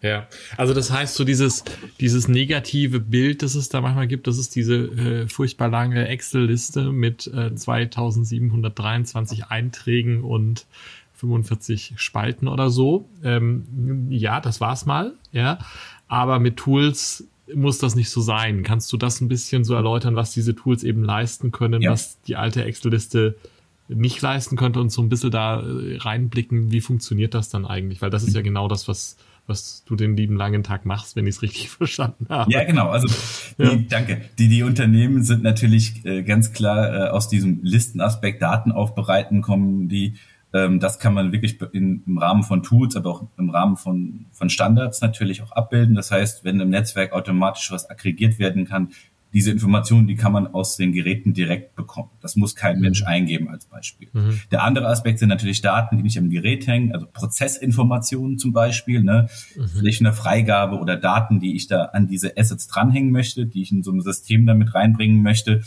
Ja, 0.00 0.28
also 0.56 0.74
das 0.74 0.92
heißt 0.92 1.16
so 1.16 1.24
dieses 1.24 1.64
dieses 1.98 2.28
negative 2.28 3.00
Bild, 3.00 3.42
das 3.42 3.56
es 3.56 3.68
da 3.68 3.80
manchmal 3.80 4.06
gibt, 4.06 4.28
das 4.28 4.38
ist 4.38 4.54
diese 4.54 4.76
äh, 4.76 5.28
furchtbar 5.28 5.68
lange 5.68 6.06
Excel-Liste 6.06 6.92
mit 6.92 7.26
äh, 7.26 7.52
2723 7.52 9.46
Einträgen 9.46 10.22
und 10.22 10.66
45 11.18 11.94
Spalten 11.96 12.48
oder 12.48 12.70
so. 12.70 13.08
Ähm, 13.24 14.06
ja, 14.08 14.40
das 14.40 14.60
war's 14.60 14.86
mal, 14.86 15.14
ja. 15.32 15.58
Aber 16.06 16.38
mit 16.38 16.56
Tools 16.56 17.28
muss 17.54 17.78
das 17.78 17.96
nicht 17.96 18.10
so 18.10 18.20
sein. 18.20 18.62
Kannst 18.62 18.92
du 18.92 18.96
das 18.96 19.20
ein 19.20 19.28
bisschen 19.28 19.64
so 19.64 19.74
erläutern, 19.74 20.16
was 20.16 20.32
diese 20.32 20.54
Tools 20.54 20.84
eben 20.84 21.02
leisten 21.02 21.50
können, 21.50 21.82
ja. 21.82 21.90
was 21.90 22.20
die 22.22 22.36
alte 22.36 22.64
Excel-Liste 22.64 23.36
nicht 23.88 24.20
leisten 24.20 24.56
könnte 24.56 24.80
und 24.80 24.92
so 24.92 25.02
ein 25.02 25.08
bisschen 25.08 25.30
da 25.30 25.60
äh, 25.60 25.96
reinblicken, 25.96 26.70
wie 26.70 26.80
funktioniert 26.80 27.34
das 27.34 27.48
dann 27.48 27.64
eigentlich? 27.64 28.02
Weil 28.02 28.10
das 28.10 28.22
ist 28.22 28.34
ja 28.34 28.42
genau 28.42 28.68
das, 28.68 28.86
was, 28.86 29.16
was 29.46 29.82
du 29.86 29.96
den 29.96 30.14
lieben 30.14 30.36
langen 30.36 30.62
Tag 30.62 30.84
machst, 30.84 31.16
wenn 31.16 31.26
ich 31.26 31.36
es 31.36 31.42
richtig 31.42 31.70
verstanden 31.70 32.26
habe. 32.28 32.52
Ja, 32.52 32.64
genau. 32.64 32.90
Also 32.90 33.08
ja. 33.56 33.74
Die, 33.74 33.88
danke. 33.88 34.20
Die, 34.38 34.48
die 34.48 34.62
Unternehmen 34.62 35.22
sind 35.22 35.42
natürlich 35.42 36.04
äh, 36.04 36.22
ganz 36.22 36.52
klar 36.52 37.06
äh, 37.06 37.08
aus 37.08 37.28
diesem 37.28 37.60
Listenaspekt 37.62 38.42
Daten 38.42 38.72
aufbereiten, 38.72 39.40
kommen 39.40 39.88
die 39.88 40.14
ähm, 40.52 40.80
das 40.80 40.98
kann 40.98 41.14
man 41.14 41.32
wirklich 41.32 41.58
in, 41.72 42.02
im 42.06 42.18
Rahmen 42.18 42.42
von 42.42 42.62
Tools, 42.62 42.96
aber 42.96 43.10
auch 43.10 43.26
im 43.36 43.50
Rahmen 43.50 43.76
von, 43.76 44.26
von 44.32 44.48
Standards 44.48 45.00
natürlich 45.00 45.42
auch 45.42 45.52
abbilden. 45.52 45.94
Das 45.94 46.10
heißt, 46.10 46.44
wenn 46.44 46.60
im 46.60 46.70
Netzwerk 46.70 47.12
automatisch 47.12 47.70
was 47.70 47.88
aggregiert 47.88 48.38
werden 48.38 48.64
kann, 48.66 48.90
diese 49.34 49.50
Informationen, 49.50 50.06
die 50.06 50.14
kann 50.14 50.32
man 50.32 50.46
aus 50.46 50.76
den 50.76 50.92
Geräten 50.92 51.34
direkt 51.34 51.76
bekommen. 51.76 52.08
Das 52.22 52.36
muss 52.36 52.54
kein 52.54 52.76
mhm. 52.76 52.82
Mensch 52.82 53.02
eingeben 53.04 53.50
als 53.50 53.66
Beispiel. 53.66 54.08
Mhm. 54.12 54.40
Der 54.50 54.62
andere 54.62 54.88
Aspekt 54.88 55.18
sind 55.18 55.28
natürlich 55.28 55.60
Daten, 55.60 55.98
die 55.98 56.02
nicht 56.02 56.18
am 56.18 56.30
Gerät 56.30 56.66
hängen, 56.66 56.94
also 56.94 57.06
Prozessinformationen 57.12 58.38
zum 58.38 58.54
Beispiel, 58.54 59.02
ne? 59.02 59.28
Mhm. 59.54 59.68
vielleicht 59.68 60.00
eine 60.00 60.14
Freigabe 60.14 60.78
oder 60.78 60.96
Daten, 60.96 61.40
die 61.40 61.56
ich 61.56 61.66
da 61.66 61.84
an 61.86 62.06
diese 62.06 62.38
Assets 62.38 62.68
dranhängen 62.68 63.10
möchte, 63.10 63.44
die 63.44 63.60
ich 63.60 63.70
in 63.70 63.82
so 63.82 63.92
ein 63.92 64.00
System 64.00 64.46
damit 64.46 64.74
reinbringen 64.74 65.22
möchte, 65.22 65.62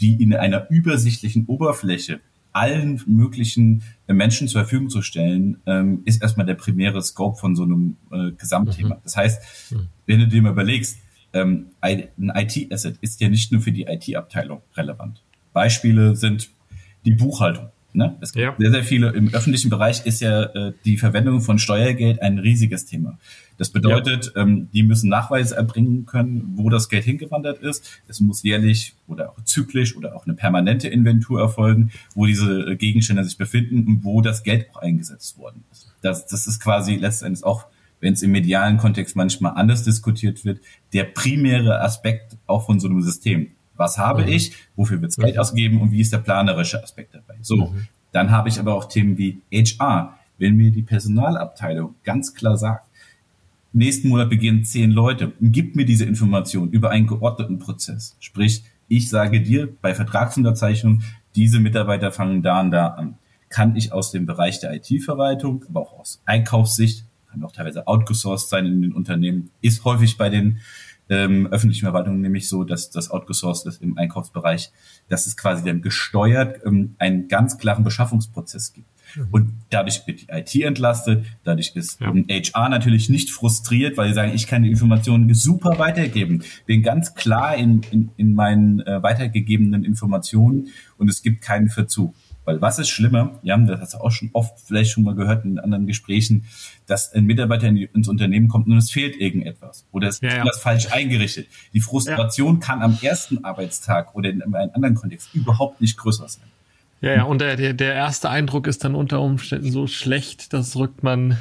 die 0.00 0.20
in 0.20 0.34
einer 0.34 0.68
übersichtlichen 0.68 1.46
Oberfläche 1.46 2.20
allen 2.56 3.02
möglichen 3.06 3.82
äh, 4.06 4.14
Menschen 4.14 4.48
zur 4.48 4.62
Verfügung 4.62 4.88
zu 4.88 5.02
stellen, 5.02 5.58
ähm, 5.66 6.00
ist 6.06 6.22
erstmal 6.22 6.46
der 6.46 6.54
primäre 6.54 7.02
Scope 7.02 7.38
von 7.38 7.54
so 7.54 7.64
einem 7.64 7.96
äh, 8.10 8.32
Gesamtthema. 8.32 8.96
Mhm. 8.96 9.00
Das 9.04 9.16
heißt, 9.16 9.72
mhm. 9.72 9.88
wenn 10.06 10.20
du 10.20 10.28
dir 10.28 10.42
mal 10.42 10.52
überlegst, 10.52 10.98
ähm, 11.34 11.66
ein 11.82 12.08
IT-Asset 12.18 12.96
ist 13.02 13.20
ja 13.20 13.28
nicht 13.28 13.52
nur 13.52 13.60
für 13.60 13.72
die 13.72 13.82
IT-Abteilung 13.82 14.62
relevant. 14.74 15.22
Beispiele 15.52 16.16
sind 16.16 16.48
die 17.04 17.12
Buchhaltung. 17.12 17.68
Ne? 17.96 18.14
Es 18.20 18.32
gibt 18.32 18.44
ja. 18.44 18.54
sehr, 18.58 18.70
sehr 18.70 18.84
viele. 18.84 19.10
Im 19.12 19.32
öffentlichen 19.32 19.70
Bereich 19.70 20.04
ist 20.04 20.20
ja 20.20 20.42
äh, 20.42 20.72
die 20.84 20.98
Verwendung 20.98 21.40
von 21.40 21.58
Steuergeld 21.58 22.20
ein 22.20 22.38
riesiges 22.38 22.84
Thema. 22.84 23.18
Das 23.56 23.70
bedeutet, 23.70 24.32
ja. 24.34 24.42
ähm, 24.42 24.68
die 24.74 24.82
müssen 24.82 25.08
Nachweise 25.08 25.56
erbringen 25.56 26.04
können, 26.04 26.52
wo 26.56 26.68
das 26.68 26.90
Geld 26.90 27.04
hingewandert 27.04 27.58
ist. 27.60 28.02
Es 28.06 28.20
muss 28.20 28.42
jährlich 28.42 28.94
oder 29.08 29.30
auch 29.30 29.42
zyklisch 29.44 29.96
oder 29.96 30.14
auch 30.14 30.26
eine 30.26 30.34
permanente 30.34 30.88
Inventur 30.88 31.40
erfolgen, 31.40 31.90
wo 32.14 32.26
diese 32.26 32.72
äh, 32.72 32.76
Gegenstände 32.76 33.24
sich 33.24 33.38
befinden 33.38 33.86
und 33.86 34.04
wo 34.04 34.20
das 34.20 34.42
Geld 34.42 34.68
auch 34.74 34.82
eingesetzt 34.82 35.38
worden 35.38 35.64
ist. 35.72 35.90
Das, 36.02 36.26
das 36.26 36.46
ist 36.46 36.60
quasi 36.60 36.96
letztendlich 36.96 37.44
auch, 37.44 37.64
wenn 38.00 38.12
es 38.12 38.22
im 38.22 38.30
medialen 38.30 38.76
Kontext 38.76 39.16
manchmal 39.16 39.54
anders 39.56 39.84
diskutiert 39.84 40.44
wird, 40.44 40.60
der 40.92 41.04
primäre 41.04 41.80
Aspekt 41.80 42.36
auch 42.46 42.66
von 42.66 42.78
so 42.78 42.88
einem 42.88 43.00
System. 43.00 43.52
Was 43.76 43.98
habe 43.98 44.22
mhm. 44.22 44.28
ich? 44.28 44.52
Wofür 44.76 45.00
wird 45.02 45.16
Geld 45.16 45.34
mhm. 45.34 45.40
ausgegeben? 45.40 45.80
Und 45.80 45.90
wie 45.90 46.00
ist 46.00 46.12
der 46.12 46.18
planerische 46.18 46.82
Aspekt 46.82 47.14
dabei? 47.14 47.36
So. 47.42 47.56
Mhm. 47.56 47.88
Dann 48.12 48.30
habe 48.30 48.48
ich 48.48 48.58
aber 48.58 48.74
auch 48.74 48.86
Themen 48.86 49.18
wie 49.18 49.42
HR. 49.52 50.18
Wenn 50.38 50.56
mir 50.56 50.70
die 50.70 50.82
Personalabteilung 50.82 51.94
ganz 52.04 52.34
klar 52.34 52.58
sagt, 52.58 52.86
nächsten 53.72 54.08
Monat 54.08 54.30
beginnen 54.30 54.64
zehn 54.64 54.90
Leute 54.90 55.32
und 55.40 55.52
gibt 55.52 55.76
mir 55.76 55.84
diese 55.84 56.04
Information 56.04 56.70
über 56.70 56.90
einen 56.90 57.06
geordneten 57.06 57.58
Prozess. 57.58 58.16
Sprich, 58.20 58.64
ich 58.88 59.08
sage 59.08 59.42
dir 59.42 59.68
bei 59.80 59.94
Vertragsunterzeichnung, 59.94 61.02
diese 61.34 61.60
Mitarbeiter 61.60 62.12
fangen 62.12 62.42
da 62.42 62.60
und 62.60 62.70
da 62.70 62.88
an. 62.88 63.18
Kann 63.48 63.76
ich 63.76 63.92
aus 63.92 64.10
dem 64.10 64.26
Bereich 64.26 64.60
der 64.60 64.74
IT-Verwaltung, 64.74 65.64
aber 65.68 65.80
auch 65.82 65.98
aus 65.98 66.22
Einkaufssicht, 66.24 67.04
kann 67.30 67.44
auch 67.44 67.52
teilweise 67.52 67.86
outgesourced 67.86 68.48
sein 68.48 68.66
in 68.66 68.82
den 68.82 68.92
Unternehmen, 68.92 69.50
ist 69.60 69.84
häufig 69.84 70.16
bei 70.16 70.30
den 70.30 70.58
ähm, 71.08 71.46
öffentlichen 71.46 71.84
Verwaltung 71.84 72.20
nämlich 72.20 72.48
so, 72.48 72.64
dass 72.64 72.90
das 72.90 73.10
outgesourced 73.10 73.66
ist 73.66 73.82
im 73.82 73.96
Einkaufsbereich, 73.96 74.72
dass 75.08 75.26
es 75.26 75.36
quasi 75.36 75.64
dann 75.64 75.82
gesteuert 75.82 76.60
ähm, 76.64 76.96
einen 76.98 77.28
ganz 77.28 77.58
klaren 77.58 77.84
Beschaffungsprozess 77.84 78.72
gibt. 78.72 78.88
Mhm. 79.14 79.28
Und 79.30 79.52
dadurch 79.70 80.06
wird 80.06 80.22
die 80.22 80.26
IT 80.30 80.54
entlastet, 80.64 81.24
dadurch 81.44 81.72
ist 81.74 82.00
ja. 82.00 82.12
HR 82.12 82.68
natürlich 82.68 83.08
nicht 83.08 83.30
frustriert, 83.30 83.96
weil 83.96 84.08
sie 84.08 84.14
sagen, 84.14 84.32
ich 84.34 84.46
kann 84.46 84.62
die 84.62 84.70
Informationen 84.70 85.32
super 85.34 85.78
weitergeben, 85.78 86.42
bin 86.66 86.82
ganz 86.82 87.14
klar 87.14 87.56
in, 87.56 87.82
in, 87.90 88.10
in 88.16 88.34
meinen 88.34 88.80
äh, 88.80 89.02
weitergegebenen 89.02 89.84
Informationen 89.84 90.68
und 90.98 91.08
es 91.08 91.22
gibt 91.22 91.42
keinen 91.42 91.68
Verzug. 91.68 92.14
Weil 92.46 92.62
was 92.62 92.78
ist 92.78 92.88
schlimmer? 92.88 93.38
Ja, 93.42 93.58
das 93.58 93.80
hast 93.80 93.94
du 93.94 93.98
auch 93.98 94.10
schon 94.10 94.30
oft 94.32 94.58
vielleicht 94.60 94.92
schon 94.92 95.04
mal 95.04 95.14
gehört 95.14 95.44
in 95.44 95.58
anderen 95.58 95.86
Gesprächen, 95.86 96.46
dass 96.86 97.12
ein 97.12 97.24
Mitarbeiter 97.24 97.66
in 97.66 97.74
die, 97.74 97.88
ins 97.92 98.08
Unternehmen 98.08 98.48
kommt 98.48 98.68
und 98.68 98.78
es 98.78 98.90
fehlt 98.90 99.20
irgendetwas 99.20 99.84
oder 99.92 100.08
es 100.08 100.16
ist 100.16 100.22
ja, 100.22 100.44
ja. 100.44 100.52
falsch 100.52 100.90
eingerichtet. 100.90 101.48
Die 101.74 101.80
Frustration 101.80 102.54
ja. 102.54 102.60
kann 102.66 102.82
am 102.82 102.96
ersten 103.02 103.44
Arbeitstag 103.44 104.14
oder 104.14 104.30
in 104.30 104.42
einem 104.42 104.54
anderen 104.54 104.94
Kontext 104.94 105.34
überhaupt 105.34 105.80
nicht 105.80 105.98
größer 105.98 106.28
sein. 106.28 106.46
Ja, 107.00 107.14
ja, 107.14 107.22
und 107.24 107.40
der, 107.40 107.56
der, 107.56 107.74
der 107.74 107.94
erste 107.94 108.30
Eindruck 108.30 108.66
ist 108.66 108.84
dann 108.84 108.94
unter 108.94 109.20
Umständen 109.20 109.70
so 109.70 109.86
schlecht, 109.86 110.52
das 110.52 110.76
rückt 110.76 111.02
man 111.02 111.36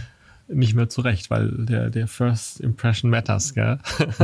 nicht 0.47 0.75
mehr 0.75 0.89
zurecht, 0.89 1.29
weil 1.29 1.51
der, 1.65 1.89
der 1.89 2.07
First 2.07 2.59
Impression 2.59 3.09
matters, 3.09 3.53
gell? 3.53 3.79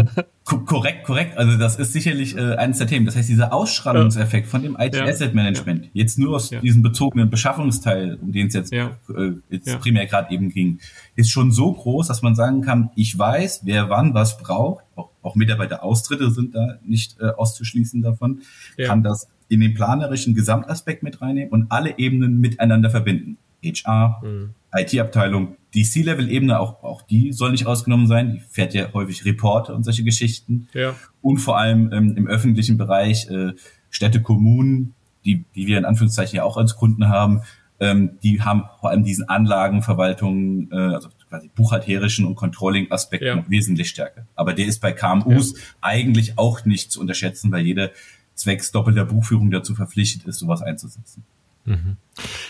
korrekt, 0.46 1.04
korrekt. 1.04 1.38
Also 1.38 1.58
das 1.58 1.78
ist 1.78 1.94
sicherlich 1.94 2.38
äh, 2.38 2.56
eines 2.56 2.78
der 2.78 2.88
Themen. 2.88 3.06
Das 3.06 3.16
heißt, 3.16 3.30
dieser 3.30 3.54
Ausstrahlungseffekt 3.54 4.48
ja. 4.48 4.52
von 4.52 4.62
dem 4.62 4.78
IT-Asset-Management, 4.80 5.86
ja. 5.86 5.90
jetzt 5.94 6.20
nur 6.20 6.36
aus 6.36 6.52
ja. 6.52 6.60
diesem 6.60 6.84
bezogenen 6.84 7.30
Beschaffungsteil, 7.30 8.20
um 8.22 8.32
den 8.32 8.48
es 8.48 8.54
jetzt, 8.54 8.72
äh, 8.72 8.90
jetzt 9.50 9.80
primär 9.80 10.06
gerade 10.06 10.32
eben 10.34 10.50
ging, 10.50 10.80
ist 11.16 11.32
schon 11.32 11.52
so 11.52 11.74
groß, 11.74 12.08
dass 12.08 12.22
man 12.22 12.36
sagen 12.36 12.62
kann, 12.62 12.92
ich 12.96 13.18
weiß, 13.18 13.62
wer 13.64 13.90
wann 13.90 14.14
was 14.14 14.38
braucht. 14.38 14.84
Auch, 14.96 15.10
auch 15.24 15.36
Mitarbeiteraustritte 15.36 16.30
sind 16.32 16.54
da 16.56 16.76
nicht 16.86 17.20
äh, 17.20 17.28
auszuschließen 17.30 18.02
davon. 18.02 18.42
Kann 18.78 19.04
das 19.04 19.28
in 19.48 19.60
den 19.60 19.74
planerischen 19.74 20.34
Gesamtaspekt 20.34 21.04
mit 21.04 21.22
reinnehmen 21.22 21.50
und 21.52 21.72
alle 21.72 21.98
Ebenen 21.98 22.40
miteinander 22.40 22.90
verbinden. 22.90 23.38
HR, 23.64 24.22
mhm. 24.24 24.50
IT-Abteilung, 24.74 25.58
die 25.74 25.84
C-Level-Ebene, 25.84 26.60
auch, 26.60 26.84
auch 26.84 27.02
die 27.02 27.32
soll 27.32 27.52
nicht 27.52 27.66
ausgenommen 27.66 28.08
sein. 28.08 28.34
Die 28.34 28.40
fährt 28.50 28.74
ja 28.74 28.94
häufig 28.94 29.26
Reporte 29.26 29.74
und 29.74 29.84
solche 29.84 30.04
Geschichten. 30.04 30.68
Ja. 30.74 30.96
Und 31.22 31.38
vor 31.38 31.58
allem 31.58 31.92
ähm, 31.94 32.18
im 32.18 32.28
öffentlichen 32.28 32.78
Bereich 32.78 33.30
äh, 33.30 33.54
Städte, 33.90 34.22
Kommunen, 34.22 34.94
die, 35.24 35.46
die 35.56 35.68
wir 35.68 35.78
in 35.78 35.86
Anführungszeichen 35.86 36.38
ja 36.38 36.44
auch 36.44 36.58
als 36.58 36.76
Kunden 36.76 37.08
haben, 37.08 37.42
ähm, 37.80 38.20
die 38.22 38.42
haben 38.42 38.66
vor 38.80 38.90
allem 38.90 39.04
diesen 39.04 39.30
Anlagenverwaltungen, 39.30 40.70
äh, 40.72 40.76
also 40.76 41.10
quasi 41.30 41.50
buchhalterischen 41.56 42.26
und 42.26 42.36
Controlling-Aspekten 42.36 43.26
ja. 43.26 43.46
wesentlich 43.48 43.90
stärker. 43.90 44.28
Aber 44.36 44.54
der 44.54 44.68
ist 44.68 44.82
bei 44.82 44.92
KMUs 44.92 45.54
ja. 45.54 45.60
eigentlich 45.82 46.38
auch 46.38 46.66
nicht 46.66 46.92
zu 46.92 47.00
unterschätzen, 47.00 47.52
weil 47.52 47.66
jeder 47.66 47.92
zwecks 48.36 48.72
doppelter 48.72 49.06
Buchführung 49.06 49.52
dazu 49.52 49.74
verpflichtet 49.74 50.26
ist, 50.26 50.40
sowas 50.40 50.62
einzusetzen. 50.62 51.24
Mhm. 51.66 51.98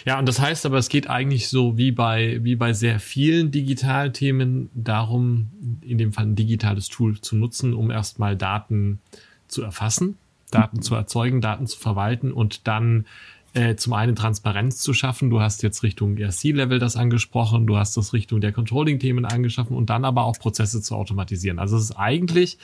Ja, 0.06 0.18
und 0.20 0.27
das 0.27 0.39
heißt 0.39 0.65
aber, 0.65 0.77
es 0.77 0.89
geht 0.89 1.10
eigentlich 1.10 1.50
so 1.50 1.77
wie 1.77 1.91
bei, 1.91 2.39
wie 2.44 2.56
bei 2.56 2.74
sehr 2.74 3.00
vielen 3.00 3.51
Digitalthemen 3.51 4.70
darum, 4.74 5.51
in 5.82 5.98
dem 5.98 6.13
Fall 6.13 6.25
ein 6.25 6.36
digitales 6.36 6.89
Tool 6.89 7.20
zu 7.22 7.36
nutzen, 7.36 7.74
um 7.74 7.91
erstmal 7.91 8.36
Daten 8.36 9.00
zu 9.48 9.62
erfassen, 9.62 10.18
Daten 10.50 10.77
mhm. 10.77 10.82
zu 10.82 10.96
erzeugen, 10.96 11.41
Daten 11.41 11.68
zu 11.68 11.77
verwalten 11.80 12.32
und 12.32 12.68
dann 12.68 13.06
äh, 13.53 13.75
zum 13.75 13.94
einen 13.94 14.15
Transparenz 14.15 14.77
zu 14.77 14.94
schaffen. 14.94 15.30
Du 15.30 15.41
hast 15.41 15.62
jetzt 15.62 15.84
Richtung 15.84 16.18
RC-Level 16.18 16.80
das 16.80 16.96
angesprochen, 16.96 17.68
du 17.68 17.77
hast 17.77 17.98
das 17.98 18.13
Richtung 18.13 18.39
der 18.41 18.53
Controlling-Themen 18.53 19.25
angeschaffen 19.25 19.75
und 19.75 19.89
dann 19.89 20.06
aber 20.06 20.24
auch 20.24 20.39
Prozesse 20.39 20.82
zu 20.82 20.96
automatisieren. 20.96 21.60
Also 21.60 21.75
es 21.77 21.84
ist 21.84 21.91
eigentlich 21.91 22.58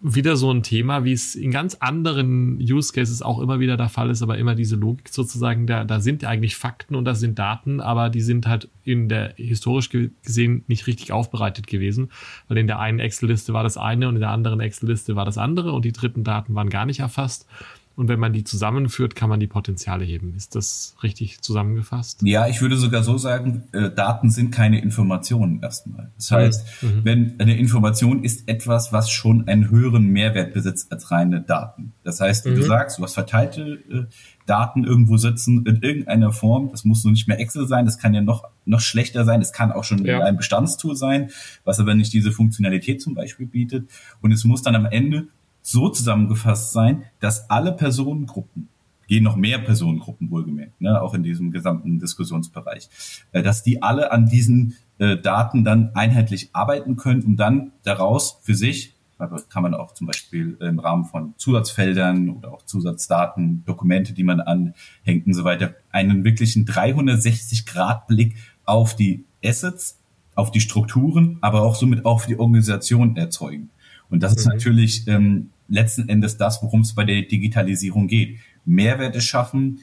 wieder 0.00 0.36
so 0.36 0.52
ein 0.52 0.62
Thema, 0.62 1.04
wie 1.04 1.12
es 1.12 1.34
in 1.34 1.50
ganz 1.50 1.74
anderen 1.80 2.58
Use 2.60 2.92
Cases 2.92 3.22
auch 3.22 3.40
immer 3.40 3.58
wieder 3.58 3.76
der 3.76 3.88
Fall 3.88 4.08
ist, 4.10 4.22
aber 4.22 4.38
immer 4.38 4.54
diese 4.54 4.76
Logik 4.76 5.08
sozusagen, 5.08 5.66
da, 5.66 5.84
da 5.84 6.00
sind 6.00 6.24
eigentlich 6.24 6.54
Fakten 6.54 6.94
und 6.94 7.04
da 7.04 7.14
sind 7.16 7.38
Daten, 7.38 7.80
aber 7.80 8.08
die 8.08 8.20
sind 8.20 8.46
halt 8.46 8.68
in 8.84 9.08
der 9.08 9.34
historisch 9.36 9.90
gesehen 9.90 10.62
nicht 10.68 10.86
richtig 10.86 11.10
aufbereitet 11.10 11.66
gewesen, 11.66 12.10
weil 12.46 12.58
in 12.58 12.68
der 12.68 12.78
einen 12.78 13.00
Excel-Liste 13.00 13.52
war 13.52 13.64
das 13.64 13.76
eine 13.76 14.08
und 14.08 14.14
in 14.14 14.20
der 14.20 14.30
anderen 14.30 14.60
Excel-Liste 14.60 15.16
war 15.16 15.24
das 15.24 15.38
andere 15.38 15.72
und 15.72 15.84
die 15.84 15.92
dritten 15.92 16.22
Daten 16.22 16.54
waren 16.54 16.70
gar 16.70 16.86
nicht 16.86 17.00
erfasst. 17.00 17.48
Und 17.96 18.08
wenn 18.08 18.18
man 18.18 18.32
die 18.32 18.42
zusammenführt, 18.42 19.14
kann 19.14 19.28
man 19.28 19.38
die 19.38 19.46
Potenziale 19.46 20.04
heben. 20.04 20.34
Ist 20.34 20.56
das 20.56 20.96
richtig 21.02 21.42
zusammengefasst? 21.42 22.22
Ja, 22.22 22.48
ich 22.48 22.60
würde 22.60 22.76
sogar 22.76 23.04
so 23.04 23.18
sagen, 23.18 23.64
äh, 23.72 23.90
Daten 23.90 24.30
sind 24.30 24.50
keine 24.50 24.80
Informationen 24.82 25.62
erstmal. 25.62 26.10
Das 26.16 26.30
heißt, 26.32 26.82
mhm. 26.82 27.00
wenn 27.04 27.40
eine 27.40 27.56
Information 27.56 28.24
ist 28.24 28.48
etwas, 28.48 28.92
was 28.92 29.10
schon 29.10 29.46
einen 29.46 29.70
höheren 29.70 30.06
Mehrwert 30.06 30.54
besitzt 30.54 30.90
als 30.90 31.12
reine 31.12 31.40
Daten. 31.40 31.92
Das 32.02 32.20
heißt, 32.20 32.46
wie 32.46 32.50
mhm. 32.50 32.56
du 32.56 32.62
sagst, 32.62 32.98
du 32.98 33.04
hast 33.04 33.14
verteilte 33.14 33.78
äh, 33.88 34.04
Daten 34.46 34.84
irgendwo 34.84 35.16
sitzen 35.16 35.64
in 35.64 35.80
irgendeiner 35.82 36.32
Form. 36.32 36.70
Das 36.70 36.84
muss 36.84 37.04
nur 37.04 37.12
nicht 37.12 37.28
mehr 37.28 37.38
Excel 37.38 37.68
sein. 37.68 37.84
Das 37.84 37.98
kann 37.98 38.12
ja 38.12 38.20
noch, 38.20 38.44
noch 38.64 38.80
schlechter 38.80 39.24
sein. 39.24 39.40
Es 39.40 39.52
kann 39.52 39.70
auch 39.70 39.84
schon 39.84 40.04
ja. 40.04 40.20
ein 40.20 40.36
Bestandstool 40.36 40.96
sein, 40.96 41.30
was 41.64 41.78
aber 41.78 41.94
nicht 41.94 42.12
diese 42.12 42.32
Funktionalität 42.32 43.00
zum 43.00 43.14
Beispiel 43.14 43.46
bietet. 43.46 43.88
Und 44.20 44.32
es 44.32 44.44
muss 44.44 44.62
dann 44.62 44.74
am 44.74 44.86
Ende 44.86 45.28
so 45.64 45.88
zusammengefasst 45.88 46.72
sein, 46.72 47.04
dass 47.20 47.48
alle 47.50 47.72
Personengruppen, 47.72 48.68
gehen 49.06 49.24
noch 49.24 49.36
mehr 49.36 49.58
Personengruppen 49.58 50.30
wohlgemerkt, 50.30 50.80
ne, 50.80 51.00
auch 51.00 51.14
in 51.14 51.22
diesem 51.22 51.50
gesamten 51.50 51.98
Diskussionsbereich, 51.98 52.88
äh, 53.32 53.42
dass 53.42 53.62
die 53.62 53.82
alle 53.82 54.12
an 54.12 54.26
diesen 54.26 54.76
äh, 54.98 55.16
Daten 55.16 55.64
dann 55.64 55.90
einheitlich 55.94 56.50
arbeiten 56.52 56.96
können, 56.96 57.22
um 57.22 57.36
dann 57.36 57.72
daraus 57.82 58.38
für 58.42 58.54
sich, 58.54 58.94
also 59.18 59.36
kann 59.48 59.62
man 59.62 59.74
auch 59.74 59.94
zum 59.94 60.06
Beispiel 60.06 60.56
im 60.60 60.78
Rahmen 60.78 61.04
von 61.04 61.34
Zusatzfeldern 61.38 62.28
oder 62.30 62.52
auch 62.52 62.64
Zusatzdaten, 62.66 63.64
Dokumente, 63.64 64.12
die 64.12 64.24
man 64.24 64.40
anhängt 64.40 65.26
und 65.26 65.32
so 65.34 65.44
weiter, 65.44 65.74
einen 65.90 66.24
wirklichen 66.24 66.66
360-Grad-Blick 66.66 68.36
auf 68.64 68.96
die 68.96 69.24
Assets, 69.42 69.98
auf 70.34 70.50
die 70.50 70.60
Strukturen, 70.60 71.38
aber 71.40 71.62
auch 71.62 71.74
somit 71.76 72.04
auf 72.04 72.26
die 72.26 72.38
Organisation 72.38 73.16
erzeugen. 73.16 73.70
Und 74.10 74.22
das 74.22 74.32
mhm. 74.32 74.38
ist 74.38 74.46
natürlich 74.46 75.08
ähm, 75.08 75.50
letzten 75.68 76.08
Endes 76.08 76.36
das, 76.36 76.62
worum 76.62 76.80
es 76.80 76.94
bei 76.94 77.04
der 77.04 77.22
Digitalisierung 77.22 78.06
geht. 78.06 78.38
Mehrwerte 78.64 79.20
schaffen, 79.20 79.80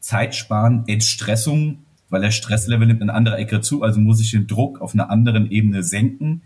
Zeit 0.00 0.34
sparen, 0.34 0.84
Entstressung, 0.86 1.78
weil 2.10 2.22
der 2.22 2.30
Stresslevel 2.30 2.86
nimmt 2.86 3.02
in 3.02 3.10
anderer 3.10 3.38
Ecke 3.38 3.60
zu, 3.60 3.82
also 3.82 4.00
muss 4.00 4.20
ich 4.20 4.32
den 4.32 4.46
Druck 4.46 4.80
auf 4.80 4.94
einer 4.94 5.10
anderen 5.10 5.50
Ebene 5.50 5.82
senken. 5.82 6.42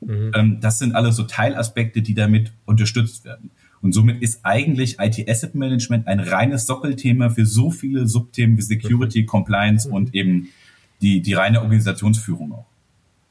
Mhm. 0.00 0.32
Ähm, 0.34 0.58
das 0.60 0.78
sind 0.78 0.94
alles 0.94 1.16
so 1.16 1.22
Teilaspekte, 1.22 2.02
die 2.02 2.14
damit 2.14 2.52
unterstützt 2.64 3.24
werden. 3.24 3.50
Und 3.80 3.92
somit 3.92 4.20
ist 4.20 4.40
eigentlich 4.42 4.98
IT 4.98 5.28
Asset 5.28 5.54
Management 5.54 6.06
ein 6.06 6.20
reines 6.20 6.66
Sockelthema 6.66 7.30
für 7.30 7.46
so 7.46 7.70
viele 7.70 8.06
Subthemen 8.06 8.58
wie 8.58 8.62
Security, 8.62 9.24
Compliance 9.24 9.88
und 9.88 10.14
eben 10.14 10.48
die, 11.02 11.22
die 11.22 11.34
reine 11.34 11.62
Organisationsführung 11.62 12.52
auch. 12.52 12.66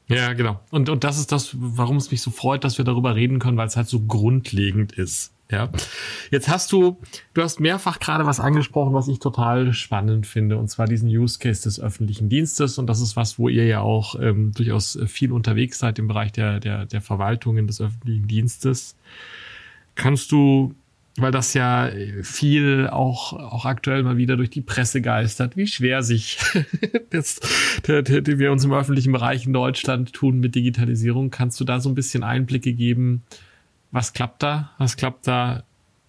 Ja, 0.08 0.32
genau. 0.34 0.60
Und, 0.70 0.88
und 0.88 1.04
das 1.04 1.18
ist 1.18 1.32
das, 1.32 1.50
warum 1.58 1.96
es 1.96 2.10
mich 2.10 2.22
so 2.22 2.30
freut, 2.30 2.64
dass 2.64 2.78
wir 2.78 2.84
darüber 2.84 3.16
reden 3.16 3.38
können, 3.38 3.56
weil 3.56 3.66
es 3.66 3.76
halt 3.76 3.88
so 3.88 4.00
grundlegend 4.00 4.92
ist. 4.92 5.32
Ja. 5.50 5.70
Jetzt 6.30 6.48
hast 6.48 6.72
du, 6.72 6.98
du 7.34 7.42
hast 7.42 7.60
mehrfach 7.60 8.00
gerade 8.00 8.26
was 8.26 8.40
angesprochen, 8.40 8.94
was 8.94 9.06
ich 9.06 9.20
total 9.20 9.72
spannend 9.72 10.26
finde, 10.26 10.56
und 10.58 10.68
zwar 10.68 10.86
diesen 10.86 11.08
Use 11.08 11.38
Case 11.38 11.62
des 11.62 11.78
öffentlichen 11.80 12.28
Dienstes. 12.28 12.78
Und 12.78 12.88
das 12.88 13.00
ist 13.00 13.16
was, 13.16 13.38
wo 13.38 13.48
ihr 13.48 13.64
ja 13.66 13.80
auch 13.80 14.18
ähm, 14.20 14.52
durchaus 14.52 14.98
viel 15.06 15.30
unterwegs 15.32 15.78
seid 15.78 15.98
im 15.98 16.08
Bereich 16.08 16.32
der, 16.32 16.58
der, 16.58 16.86
der 16.86 17.00
Verwaltungen 17.00 17.66
des 17.66 17.80
öffentlichen 17.80 18.26
Dienstes. 18.26 18.96
Kannst 19.94 20.32
du, 20.32 20.74
weil 21.18 21.32
das 21.32 21.54
ja 21.54 21.90
viel 22.22 22.88
auch, 22.88 23.32
auch 23.32 23.64
aktuell 23.64 24.02
mal 24.02 24.16
wieder 24.16 24.36
durch 24.36 24.50
die 24.50 24.60
Presse 24.60 25.00
geistert, 25.00 25.56
wie 25.56 25.66
schwer 25.66 26.02
sich 26.02 26.38
das, 27.10 27.40
der, 27.86 28.02
der, 28.02 28.20
der 28.20 28.38
wir 28.38 28.52
uns 28.52 28.64
im 28.64 28.72
öffentlichen 28.72 29.12
Bereich 29.12 29.46
in 29.46 29.52
Deutschland 29.52 30.12
tun 30.12 30.40
mit 30.40 30.54
Digitalisierung, 30.54 31.30
kannst 31.30 31.58
du 31.60 31.64
da 31.64 31.80
so 31.80 31.88
ein 31.88 31.94
bisschen 31.94 32.22
Einblicke 32.22 32.72
geben, 32.72 33.22
was 33.90 34.12
klappt 34.12 34.42
da, 34.42 34.72
was 34.78 34.96
klappt 34.96 35.26
da 35.26 35.64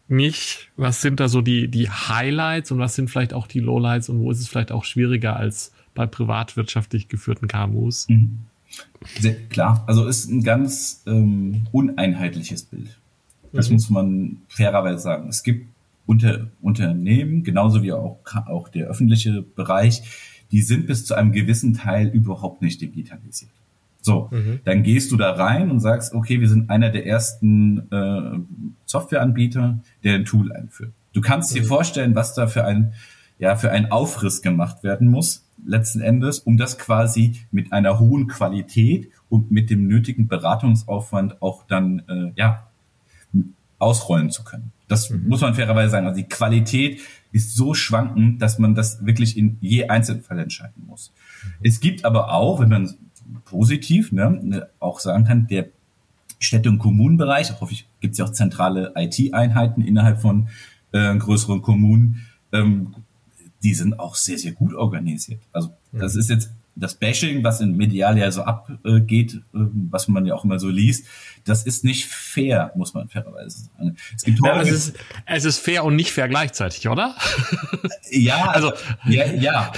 nicht, 0.10 0.72
was 0.78 1.02
sind 1.02 1.20
da 1.20 1.28
so 1.28 1.42
die, 1.42 1.68
die 1.68 1.90
Highlights 1.90 2.72
und 2.72 2.80
was 2.80 2.96
sind 2.96 3.10
vielleicht 3.10 3.34
auch 3.34 3.48
die 3.48 3.60
Lowlights 3.60 4.10
und 4.10 4.20
wo 4.20 4.32
ist 4.32 4.40
es 4.40 4.48
vielleicht 4.48 4.72
auch 4.72 4.86
schwieriger 4.86 5.36
als 5.36 5.72
bei 5.94 6.06
privatwirtschaftlich 6.06 7.08
geführten 7.08 7.48
KMUs? 7.48 8.08
Mhm. 8.10 8.40
Sehr 9.20 9.36
klar, 9.48 9.84
also 9.88 10.06
ist 10.06 10.30
ein 10.30 10.44
ganz 10.44 11.04
ähm, 11.08 11.68
uneinheitliches 11.72 12.64
Bild. 12.64 12.98
Das 13.58 13.70
mhm. 13.70 13.76
muss 13.76 13.90
man 13.90 14.38
fairerweise 14.48 15.00
sagen. 15.00 15.28
Es 15.30 15.44
gibt 15.44 15.68
unter, 16.06 16.48
Unternehmen, 16.62 17.44
genauso 17.44 17.84
wie 17.84 17.92
auch, 17.92 18.20
auch 18.48 18.70
der 18.70 18.88
öffentliche 18.88 19.42
Bereich, 19.42 20.04
die 20.52 20.62
sind 20.62 20.88
bis 20.88 21.06
zu 21.06 21.16
einem 21.16 21.34
gewissen 21.34 21.74
Teil 21.74 22.08
überhaupt 22.08 22.62
nicht 22.62 22.82
digitalisiert. 22.82 23.52
So, 24.02 24.30
mhm. 24.32 24.62
dann 24.64 24.84
gehst 24.84 25.12
du 25.12 25.18
da 25.18 25.34
rein 25.34 25.70
und 25.70 25.82
sagst, 25.82 26.14
okay, 26.14 26.40
wir 26.40 26.48
sind 26.48 26.70
einer 26.70 26.90
der 26.90 27.06
ersten 27.06 27.92
äh, 27.92 28.40
Softwareanbieter, 28.86 29.80
der 30.06 30.16
ein 30.16 30.24
Tool 30.24 30.54
einführt. 30.54 30.94
Du 31.12 31.20
kannst 31.20 31.52
mhm. 31.52 31.60
dir 31.60 31.66
vorstellen, 31.66 32.16
was 32.16 32.34
da 32.34 32.48
für 32.48 32.64
ein, 32.64 32.94
ja, 33.38 33.58
für 33.58 33.72
ein 33.72 33.92
Aufriss 33.92 34.42
gemacht 34.42 34.84
werden 34.84 35.10
muss, 35.10 35.44
letzten 35.66 36.00
Endes, 36.00 36.40
um 36.40 36.56
das 36.58 36.78
quasi 36.78 37.36
mit 37.52 37.74
einer 37.74 38.00
hohen 38.00 38.28
Qualität 38.28 39.10
und 39.30 39.52
mit 39.52 39.70
dem 39.70 39.88
nötigen 39.88 40.28
Beratungsaufwand 40.28 41.42
auch 41.42 41.64
dann, 41.68 42.04
äh, 42.08 42.32
ja, 42.36 42.67
ausrollen 43.80 44.32
zu 44.32 44.44
können. 44.44 44.72
Das 44.88 45.10
mhm. 45.10 45.28
muss 45.28 45.42
man 45.42 45.54
fairerweise 45.54 45.92
sagen. 45.92 46.08
Also 46.08 46.22
die 46.22 46.28
Qualität 46.28 47.00
ist 47.32 47.56
so 47.56 47.74
schwankend, 47.74 48.42
dass 48.42 48.58
man 48.58 48.76
das 48.76 49.06
wirklich 49.06 49.38
in 49.38 49.58
je 49.62 49.90
Einzelfall 49.90 50.40
entscheiden 50.40 50.86
muss. 50.86 51.12
Mhm. 51.44 51.50
Es 51.64 51.80
gibt 51.80 52.06
aber 52.06 52.34
auch, 52.34 52.60
wenn 52.60 52.70
man 52.70 52.96
positiv 53.46 54.12
ne, 54.12 54.40
ne, 54.42 54.70
auch 54.80 55.00
sagen 55.00 55.26
kann, 55.26 55.48
der 55.48 55.68
Städte- 56.40 56.70
und 56.70 56.80
Kommunenbereich, 56.80 57.60
hoffe 57.60 57.74
ich, 57.74 57.88
gibt 58.00 58.14
es 58.14 58.20
ja 58.20 58.26
auch 58.26 58.32
zentrale 58.32 58.94
IT-Einheiten 58.96 59.82
innerhalb 59.82 60.22
von 60.22 60.50
äh, 60.92 61.16
größeren 61.16 61.62
Kommunen, 61.62 62.28
ähm, 62.52 62.96
die 63.64 63.74
sind 63.74 64.00
auch 64.00 64.16
sehr, 64.16 64.38
sehr 64.38 64.52
gut 64.52 64.74
organisiert. 64.74 65.42
Also 65.52 65.72
das 65.92 66.16
ist 66.16 66.30
jetzt 66.30 66.52
das 66.80 66.96
Bashing, 66.96 67.44
was 67.44 67.62
in 67.62 67.76
Medial 67.76 68.18
ja 68.18 68.32
so 68.32 68.44
abgeht, 68.44 69.42
ähm, 69.54 69.88
was 69.90 70.08
man 70.08 70.26
ja 70.26 70.36
auch 70.36 70.44
immer 70.44 70.60
so 70.60 70.70
liest, 70.70 71.08
das 71.46 71.64
ist 71.64 71.84
nicht 71.84 72.06
fair, 72.06 72.72
muss 72.76 72.94
man 72.94 73.08
fairerweise 73.10 73.66
sagen. 73.66 73.96
Es, 74.16 74.24
gibt 74.24 74.40
ja, 74.44 74.62
es, 74.62 74.72
ist, 74.72 75.00
es 75.26 75.46
ist 75.46 75.60
fair 75.60 75.84
und 75.84 75.96
nicht 75.96 76.12
fair 76.12 76.28
gleichzeitig, 76.28 76.88
oder? 76.88 77.16
Ja, 78.10 78.48
also 78.52 78.72
ja, 79.06 79.26
ja. 79.26 79.74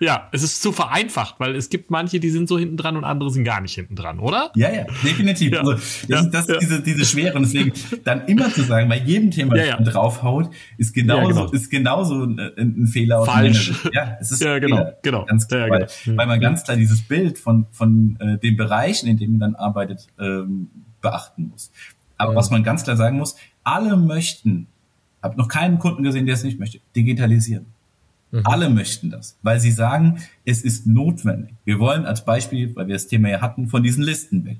Ja, 0.00 0.28
es 0.32 0.42
ist 0.42 0.62
zu 0.62 0.72
vereinfacht, 0.72 1.36
weil 1.38 1.54
es 1.54 1.70
gibt 1.70 1.90
manche, 1.90 2.20
die 2.20 2.30
sind 2.30 2.48
so 2.48 2.58
hinten 2.58 2.76
dran 2.76 2.96
und 2.96 3.04
andere 3.04 3.30
sind 3.30 3.44
gar 3.44 3.60
nicht 3.60 3.74
hinten 3.74 3.94
dran, 3.94 4.18
oder? 4.18 4.50
Ja, 4.56 4.72
ja, 4.72 4.84
definitiv. 5.04 5.52
Ja. 5.52 5.60
Also, 5.60 5.72
das, 5.74 6.08
ja. 6.08 6.20
ist, 6.20 6.30
das 6.30 6.48
ist 6.48 6.60
diese, 6.60 6.82
diese 6.82 7.04
Schwere. 7.04 7.36
Und 7.36 7.42
deswegen 7.42 7.72
dann 8.04 8.26
immer 8.26 8.52
zu 8.52 8.62
sagen, 8.62 8.88
bei 8.88 8.98
jedem 8.98 9.30
Thema, 9.30 9.56
ja, 9.56 9.64
ja. 9.64 9.76
draufhaut, 9.80 10.50
ist 10.76 10.92
genauso, 10.94 11.28
genau. 11.28 11.50
ist 11.50 11.70
genauso 11.70 12.24
ein, 12.24 12.38
ein 12.56 12.86
Fehler. 12.86 13.24
Falsch. 13.24 13.72
Ja, 13.92 14.16
es 14.20 14.30
ist 14.30 14.42
ja, 14.42 14.58
genau, 14.58 14.76
Fehler, 14.76 14.98
genau. 15.02 15.24
Ganz 15.24 15.48
klar, 15.48 15.68
weil, 15.70 15.88
genau. 16.04 16.16
weil 16.16 16.26
man 16.26 16.37
ganz 16.38 16.64
klar 16.64 16.76
dieses 16.76 17.02
Bild 17.02 17.38
von, 17.38 17.66
von 17.70 18.16
äh, 18.20 18.38
den 18.38 18.56
Bereichen, 18.56 19.08
in 19.08 19.16
denen 19.16 19.38
man 19.38 19.52
dann 19.52 19.54
arbeitet, 19.54 20.06
ähm, 20.18 20.68
beachten 21.00 21.48
muss. 21.48 21.70
Aber 22.16 22.34
was 22.34 22.50
man 22.50 22.64
ganz 22.64 22.84
klar 22.84 22.96
sagen 22.96 23.16
muss, 23.16 23.36
alle 23.62 23.96
möchten, 23.96 24.66
habe 25.22 25.36
noch 25.36 25.48
keinen 25.48 25.78
Kunden 25.78 26.02
gesehen, 26.02 26.26
der 26.26 26.34
es 26.34 26.42
nicht 26.42 26.58
möchte, 26.58 26.80
digitalisieren. 26.96 27.66
Mhm. 28.30 28.42
Alle 28.44 28.70
möchten 28.70 29.10
das, 29.10 29.38
weil 29.42 29.60
sie 29.60 29.70
sagen, 29.70 30.18
es 30.44 30.62
ist 30.62 30.86
notwendig. 30.86 31.54
Wir 31.64 31.78
wollen 31.78 32.04
als 32.04 32.24
Beispiel, 32.24 32.74
weil 32.76 32.88
wir 32.88 32.94
das 32.94 33.06
Thema 33.06 33.28
ja 33.28 33.40
hatten, 33.40 33.68
von 33.68 33.82
diesen 33.82 34.02
Listen 34.02 34.44
weg. 34.44 34.58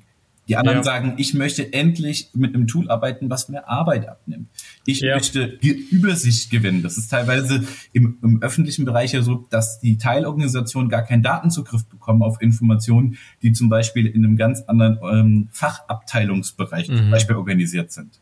Die 0.49 0.57
anderen 0.57 0.79
ja. 0.79 0.83
sagen, 0.83 1.13
ich 1.17 1.35
möchte 1.35 1.71
endlich 1.73 2.31
mit 2.33 2.55
einem 2.55 2.65
Tool 2.65 2.89
arbeiten, 2.89 3.29
was 3.29 3.49
mir 3.49 3.69
Arbeit 3.69 4.09
abnimmt. 4.09 4.49
Ich 4.83 4.99
ja. 4.99 5.13
möchte 5.13 5.45
Übersicht 5.61 6.49
gewinnen. 6.49 6.81
Das 6.81 6.97
ist 6.97 7.09
teilweise 7.09 7.63
im, 7.93 8.17
im, 8.23 8.41
öffentlichen 8.41 8.83
Bereich 8.83 9.13
ja 9.13 9.21
so, 9.21 9.45
dass 9.51 9.79
die 9.79 9.97
Teilorganisationen 9.97 10.89
gar 10.89 11.03
keinen 11.03 11.21
Datenzugriff 11.21 11.85
bekommen 11.85 12.23
auf 12.23 12.41
Informationen, 12.41 13.17
die 13.43 13.51
zum 13.51 13.69
Beispiel 13.69 14.07
in 14.07 14.25
einem 14.25 14.37
ganz 14.37 14.63
anderen 14.63 14.97
ähm, 15.03 15.49
Fachabteilungsbereich 15.51 16.89
mhm. 16.89 16.97
zum 16.97 17.11
Beispiel 17.11 17.35
organisiert 17.35 17.91
sind. 17.91 18.19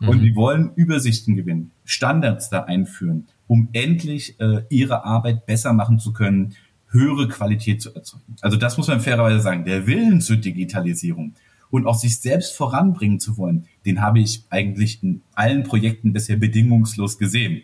Und 0.00 0.18
mhm. 0.18 0.22
die 0.22 0.34
wollen 0.34 0.72
Übersichten 0.74 1.34
gewinnen, 1.34 1.70
Standards 1.86 2.50
da 2.50 2.64
einführen, 2.64 3.26
um 3.46 3.70
endlich 3.72 4.38
äh, 4.38 4.64
ihre 4.68 5.04
Arbeit 5.04 5.46
besser 5.46 5.72
machen 5.72 5.98
zu 5.98 6.12
können, 6.12 6.54
höhere 6.88 7.28
Qualität 7.28 7.80
zu 7.80 7.94
erzeugen. 7.94 8.36
Also 8.42 8.58
das 8.58 8.76
muss 8.76 8.88
man 8.88 9.00
fairerweise 9.00 9.40
sagen. 9.40 9.64
Der 9.64 9.86
Willen 9.86 10.20
zur 10.20 10.36
Digitalisierung 10.36 11.34
und 11.70 11.86
auch 11.86 11.94
sich 11.94 12.20
selbst 12.20 12.56
voranbringen 12.56 13.20
zu 13.20 13.36
wollen, 13.36 13.66
den 13.86 14.00
habe 14.00 14.20
ich 14.20 14.44
eigentlich 14.50 15.02
in 15.02 15.22
allen 15.34 15.62
Projekten 15.62 16.12
bisher 16.12 16.36
bedingungslos 16.36 17.18
gesehen. 17.18 17.62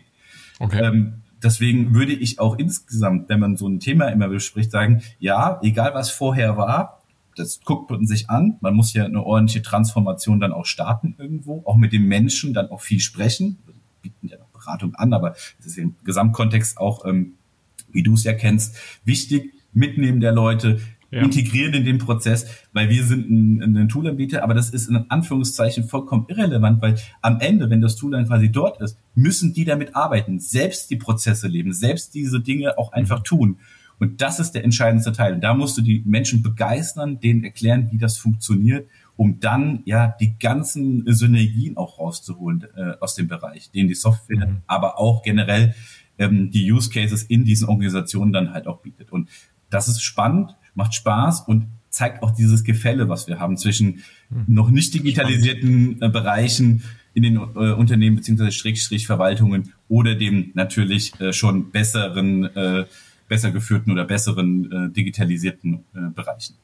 Okay. 0.59 0.83
Ähm, 0.83 1.21
deswegen 1.43 1.93
würde 1.93 2.13
ich 2.13 2.39
auch 2.39 2.57
insgesamt, 2.57 3.29
wenn 3.29 3.39
man 3.39 3.57
so 3.57 3.67
ein 3.67 3.79
Thema 3.79 4.07
immer 4.07 4.29
bespricht, 4.29 4.71
sagen, 4.71 5.01
ja, 5.19 5.59
egal 5.61 5.93
was 5.93 6.09
vorher 6.09 6.57
war, 6.57 7.01
das 7.35 7.61
guckt 7.61 7.91
man 7.91 8.07
sich 8.07 8.29
an. 8.29 8.57
Man 8.61 8.73
muss 8.73 8.93
ja 8.93 9.05
eine 9.05 9.23
ordentliche 9.23 9.61
Transformation 9.61 10.39
dann 10.39 10.51
auch 10.51 10.65
starten 10.65 11.15
irgendwo, 11.17 11.61
auch 11.65 11.75
mit 11.75 11.93
dem 11.93 12.07
Menschen 12.07 12.53
dann 12.53 12.69
auch 12.69 12.81
viel 12.81 12.99
sprechen. 12.99 13.59
Wir 13.65 13.75
bieten 14.01 14.27
ja 14.27 14.37
Beratung 14.53 14.95
an, 14.95 15.13
aber 15.13 15.35
es 15.59 15.65
ist 15.65 15.77
im 15.77 15.95
Gesamtkontext 16.03 16.77
auch, 16.77 17.05
ähm, 17.05 17.33
wie 17.91 18.03
du 18.03 18.15
es 18.15 18.23
ja 18.23 18.33
kennst, 18.33 18.75
wichtig, 19.05 19.53
mitnehmen 19.71 20.19
der 20.19 20.31
Leute, 20.31 20.81
ja. 21.11 21.21
integrieren 21.21 21.73
in 21.73 21.85
den 21.85 21.97
Prozess, 21.97 22.47
weil 22.73 22.89
wir 22.89 23.03
sind 23.03 23.29
ein, 23.29 23.77
ein 23.77 23.89
Toolanbieter, 23.89 24.43
aber 24.43 24.53
das 24.53 24.69
ist 24.69 24.89
in 24.89 25.05
Anführungszeichen 25.09 25.85
vollkommen 25.85 26.25
irrelevant, 26.27 26.81
weil 26.81 26.95
am 27.21 27.39
Ende, 27.39 27.69
wenn 27.69 27.81
das 27.81 27.95
Tool 27.95 28.11
dann 28.11 28.27
quasi 28.27 28.51
dort 28.51 28.81
ist, 28.81 28.97
müssen 29.15 29.53
die 29.53 29.65
damit 29.65 29.95
arbeiten, 29.95 30.39
selbst 30.39 30.89
die 30.89 30.97
Prozesse 30.97 31.47
leben, 31.47 31.73
selbst 31.73 32.13
diese 32.13 32.41
Dinge 32.41 32.77
auch 32.77 32.91
einfach 32.91 33.23
tun. 33.23 33.59
Und 33.99 34.21
das 34.21 34.39
ist 34.39 34.51
der 34.51 34.63
entscheidendste 34.63 35.11
Teil. 35.11 35.33
Und 35.33 35.41
da 35.41 35.55
musst 35.55 35.77
du 35.77 35.81
die 35.81 36.03
Menschen 36.05 36.43
begeistern, 36.43 37.19
denen 37.19 37.43
erklären, 37.43 37.89
wie 37.91 37.97
das 37.97 38.17
funktioniert 38.17 38.87
um 39.17 39.39
dann 39.39 39.81
ja 39.85 40.15
die 40.19 40.37
ganzen 40.39 41.03
Synergien 41.11 41.75
auch 41.75 41.99
rauszuholen 41.99 42.65
äh, 42.75 42.93
aus 43.01 43.15
dem 43.15 43.27
Bereich, 43.27 43.71
den 43.71 43.87
die 43.87 43.95
Software, 43.95 44.47
mhm. 44.47 44.57
aber 44.67 44.99
auch 44.99 45.23
generell 45.23 45.75
ähm, 46.19 46.51
die 46.51 46.71
Use 46.71 46.89
Cases 46.89 47.23
in 47.23 47.43
diesen 47.43 47.67
Organisationen 47.67 48.31
dann 48.31 48.53
halt 48.53 48.67
auch 48.67 48.79
bietet. 48.79 49.11
Und 49.11 49.29
das 49.69 49.87
ist 49.87 50.01
spannend, 50.01 50.55
macht 50.77 50.93
Spaß 50.93 51.41
und 51.41 51.67
zeigt 51.89 52.23
auch 52.23 52.31
dieses 52.31 52.63
Gefälle, 52.63 53.09
was 53.09 53.27
wir 53.27 53.39
haben 53.39 53.57
zwischen 53.57 54.03
mhm. 54.29 54.45
noch 54.47 54.69
nicht 54.69 54.93
digitalisierten 54.93 56.01
äh, 56.01 56.09
Bereichen 56.09 56.83
in 57.13 57.23
den 57.23 57.35
äh, 57.35 57.73
Unternehmen 57.73 58.17
beziehungsweise 58.17 58.51
Schrägstrich 58.51 59.07
Verwaltungen 59.07 59.73
oder 59.89 60.15
dem 60.15 60.51
natürlich 60.53 61.19
äh, 61.19 61.33
schon 61.33 61.71
besseren, 61.71 62.43
äh, 62.55 62.85
besser 63.27 63.51
geführten 63.51 63.91
oder 63.91 64.05
besseren 64.05 64.71
äh, 64.71 64.89
digitalisierten 64.91 65.83
äh, 65.95 66.09
Bereichen. 66.13 66.55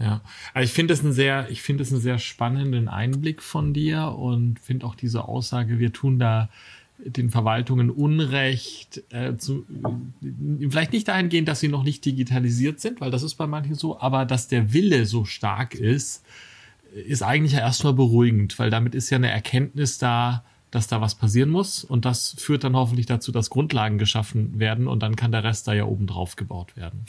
Ja, 0.00 0.22
also 0.52 0.64
ich 0.64 0.72
finde 0.72 0.92
es 0.92 1.04
einen 1.04 1.12
sehr, 1.12 1.48
ich 1.50 1.62
finde 1.62 1.84
es 1.84 1.92
einen 1.92 2.00
sehr 2.00 2.18
spannenden 2.18 2.88
Einblick 2.88 3.40
von 3.40 3.72
dir 3.72 4.08
und 4.08 4.58
finde 4.58 4.86
auch 4.86 4.96
diese 4.96 5.28
Aussage, 5.28 5.78
wir 5.78 5.92
tun 5.92 6.18
da 6.18 6.48
den 7.04 7.30
Verwaltungen 7.30 7.90
Unrecht, 7.90 9.02
äh, 9.10 9.36
zu, 9.36 9.66
äh, 10.22 10.68
vielleicht 10.68 10.92
nicht 10.92 11.08
dahingehend, 11.08 11.48
dass 11.48 11.60
sie 11.60 11.68
noch 11.68 11.82
nicht 11.84 12.04
digitalisiert 12.04 12.80
sind, 12.80 13.00
weil 13.00 13.10
das 13.10 13.22
ist 13.22 13.34
bei 13.34 13.46
manchen 13.46 13.74
so, 13.74 14.00
aber 14.00 14.24
dass 14.24 14.48
der 14.48 14.72
Wille 14.72 15.06
so 15.06 15.24
stark 15.24 15.74
ist, 15.74 16.24
ist 17.06 17.22
eigentlich 17.22 17.52
ja 17.52 17.60
erstmal 17.60 17.92
beruhigend, 17.92 18.58
weil 18.58 18.70
damit 18.70 18.94
ist 18.94 19.10
ja 19.10 19.16
eine 19.16 19.30
Erkenntnis 19.30 19.98
da, 19.98 20.44
dass 20.70 20.86
da 20.86 21.00
was 21.00 21.14
passieren 21.14 21.50
muss 21.50 21.84
und 21.84 22.04
das 22.04 22.34
führt 22.38 22.64
dann 22.64 22.76
hoffentlich 22.76 23.06
dazu, 23.06 23.32
dass 23.32 23.50
Grundlagen 23.50 23.98
geschaffen 23.98 24.58
werden 24.58 24.88
und 24.88 25.02
dann 25.02 25.16
kann 25.16 25.32
der 25.32 25.44
Rest 25.44 25.68
da 25.68 25.72
ja 25.72 25.84
oben 25.84 26.06
drauf 26.06 26.36
gebaut 26.36 26.76
werden. 26.76 27.04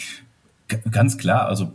Ganz 0.91 1.17
klar, 1.17 1.47
also 1.47 1.73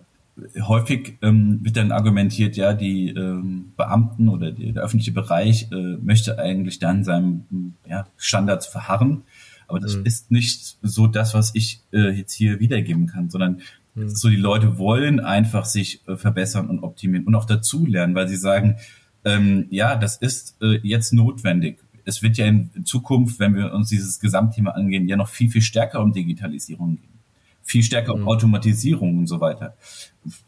häufig 0.62 1.18
ähm, 1.22 1.61
wird 1.62 1.76
dann 1.76 1.92
argumentiert, 1.92 2.57
ja, 2.57 2.72
die 2.72 3.11
ähm, 3.11 3.72
Beamten 3.76 4.29
oder 4.29 4.50
die, 4.50 4.72
der 4.72 4.83
öffentliche 4.83 5.12
Bereich 5.12 5.70
äh, 5.72 5.96
möchte 6.00 6.38
eigentlich 6.38 6.79
dann 6.79 7.05
seinem 7.05 7.74
ja, 7.87 8.07
Standards 8.16 8.66
verharren. 8.66 9.24
Aber 9.66 9.81
das 9.81 9.96
mhm. 9.96 10.07
ist 10.07 10.31
nicht 10.31 10.79
so 10.83 11.07
das, 11.07 11.35
was 11.35 11.55
ich 11.55 11.83
äh, 11.92 12.11
jetzt 12.11 12.33
hier 12.33 12.61
wiedergeben 12.61 13.07
kann, 13.07 13.31
sondern 13.31 13.61
mhm. 13.94 14.09
so, 14.09 14.29
die 14.29 14.37
Leute 14.37 14.79
wollen 14.79 15.20
einfach 15.20 15.64
sich 15.64 16.07
äh, 16.09 16.16
verbessern 16.16 16.68
und 16.68 16.81
optimieren 16.81 17.26
und 17.26 17.35
auch 17.35 17.44
dazulernen, 17.44 18.14
weil 18.14 18.29
sie 18.29 18.37
sagen, 18.37 18.76
ähm, 19.24 19.66
ja, 19.70 19.96
das 19.96 20.16
ist 20.16 20.57
äh, 20.62 20.81
jetzt 20.83 21.12
notwendig. 21.12 21.79
Es 22.05 22.22
wird 22.22 22.38
ja 22.38 22.46
in 22.46 22.70
Zukunft, 22.85 23.38
wenn 23.38 23.55
wir 23.55 23.72
uns 23.72 23.90
dieses 23.90 24.18
Gesamtthema 24.18 24.70
angehen, 24.70 25.07
ja 25.07 25.16
noch 25.16 25.29
viel, 25.29 25.50
viel 25.50 25.62
stärker 25.62 26.00
um 26.00 26.12
Digitalisierung 26.12 26.96
gehen 26.96 27.19
viel 27.62 27.83
stärker 27.83 28.14
um 28.14 28.23
mhm. 28.23 28.29
Automatisierung 28.29 29.18
und 29.18 29.27
so 29.27 29.40
weiter. 29.40 29.77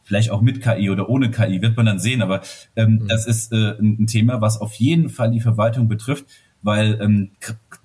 Vielleicht 0.05 0.31
auch 0.31 0.41
mit 0.41 0.61
KI 0.61 0.91
oder 0.91 1.09
ohne 1.09 1.31
KI, 1.31 1.63
wird 1.63 1.77
man 1.77 1.87
dann 1.87 1.99
sehen, 1.99 2.23
aber 2.23 2.43
ähm, 2.77 3.01
mhm. 3.03 3.09
das 3.09 3.27
ist 3.27 3.53
äh, 3.53 3.77
ein 3.79 4.07
Thema, 4.07 4.41
was 4.41 4.61
auf 4.61 4.75
jeden 4.75 5.09
Fall 5.09 5.31
die 5.31 5.41
Verwaltung 5.41 5.89
betrifft, 5.89 6.27
weil 6.63 6.99
ähm, 7.01 7.31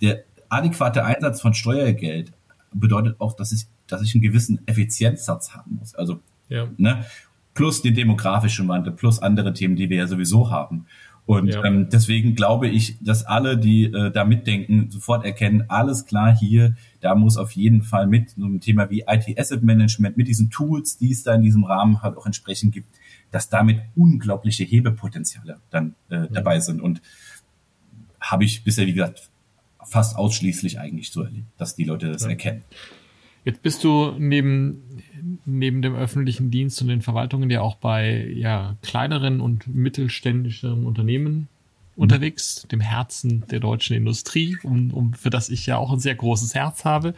der 0.01 0.23
adäquate 0.49 1.05
Einsatz 1.05 1.41
von 1.41 1.53
Steuergeld 1.53 2.31
bedeutet 2.73 3.19
auch, 3.19 3.35
dass 3.35 3.51
ich, 3.51 3.65
dass 3.87 4.01
ich 4.01 4.13
einen 4.13 4.21
gewissen 4.21 4.59
Effizienzsatz 4.65 5.53
haben 5.53 5.77
muss. 5.79 5.95
Also 5.95 6.19
ja. 6.49 6.67
ne, 6.77 7.05
plus 7.53 7.81
den 7.81 7.95
demografischen 7.95 8.67
Wandel, 8.67 8.93
plus 8.93 9.19
andere 9.19 9.53
Themen, 9.53 9.75
die 9.75 9.89
wir 9.89 9.97
ja 9.97 10.07
sowieso 10.07 10.51
haben. 10.51 10.85
Und 11.25 11.53
ja. 11.53 11.63
ähm, 11.65 11.89
deswegen 11.91 12.35
glaube 12.35 12.69
ich, 12.69 12.97
dass 13.01 13.25
alle, 13.25 13.57
die 13.57 13.85
äh, 13.85 14.11
da 14.11 14.23
mitdenken, 14.23 14.89
sofort 14.89 15.25
erkennen, 15.25 15.65
alles 15.67 16.05
klar 16.05 16.33
hier, 16.33 16.75
da 17.01 17.15
muss 17.15 17.37
auf 17.37 17.51
jeden 17.51 17.83
Fall 17.83 18.07
mit 18.07 18.31
so 18.31 18.45
einem 18.45 18.59
Thema 18.59 18.89
wie 18.89 19.03
IT 19.07 19.39
Asset 19.39 19.63
Management, 19.63 20.17
mit 20.17 20.27
diesen 20.27 20.49
Tools, 20.49 20.97
die 20.97 21.11
es 21.11 21.23
da 21.23 21.35
in 21.35 21.41
diesem 21.41 21.63
Rahmen 21.63 22.01
halt 22.01 22.17
auch 22.17 22.25
entsprechend 22.25 22.73
gibt, 22.73 22.89
dass 23.31 23.49
damit 23.49 23.81
unglaubliche 23.95 24.63
Hebepotenziale 24.63 25.59
dann 25.69 25.95
äh, 26.09 26.27
dabei 26.31 26.59
sind. 26.59 26.81
Und 26.81 27.01
habe 28.19 28.45
ich 28.45 28.63
bisher, 28.63 28.87
wie 28.87 28.93
gesagt, 28.93 29.29
fast 29.83 30.17
ausschließlich 30.17 30.79
eigentlich 30.79 31.11
so 31.11 31.23
erlebt, 31.23 31.47
dass 31.57 31.75
die 31.75 31.83
Leute 31.83 32.11
das 32.11 32.23
ja. 32.23 32.29
erkennen. 32.29 32.63
Jetzt 33.45 33.61
bist 33.61 33.83
du 33.85 34.13
neben, 34.17 34.83
neben 35.45 35.81
dem 35.81 35.95
öffentlichen 35.95 36.51
Dienst 36.51 36.81
und 36.81 36.89
den 36.89 37.01
Verwaltungen 37.01 37.49
ja 37.49 37.61
auch 37.61 37.75
bei 37.75 38.27
ja, 38.27 38.75
kleineren 38.81 39.39
und 39.39 39.73
mittelständischen 39.73 40.85
Unternehmen. 40.85 41.47
Unterwegs, 41.97 42.65
dem 42.71 42.79
Herzen 42.79 43.43
der 43.51 43.59
deutschen 43.59 43.95
Industrie, 43.97 44.57
um, 44.63 44.91
um, 44.91 45.13
für 45.13 45.29
das 45.29 45.49
ich 45.49 45.65
ja 45.65 45.77
auch 45.77 45.91
ein 45.91 45.99
sehr 45.99 46.15
großes 46.15 46.55
Herz 46.55 46.85
habe. 46.85 47.13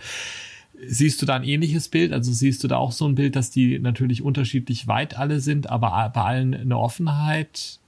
Siehst 0.88 1.22
du 1.22 1.26
da 1.26 1.36
ein 1.36 1.44
ähnliches 1.44 1.90
Bild? 1.90 2.14
Also 2.14 2.32
siehst 2.32 2.64
du 2.64 2.70
da 2.70 2.78
auch 2.78 2.94
so 2.94 3.06
ein 3.06 3.16
Bild, 3.16 3.36
dass 3.36 3.52
die 3.52 3.78
natürlich 3.80 4.22
unterschiedlich 4.22 4.88
weit 4.88 5.18
alle 5.18 5.42
sind, 5.42 5.70
aber 5.70 6.10
bei 6.14 6.22
allen 6.22 6.54
eine 6.54 6.78
Offenheit 6.78 7.80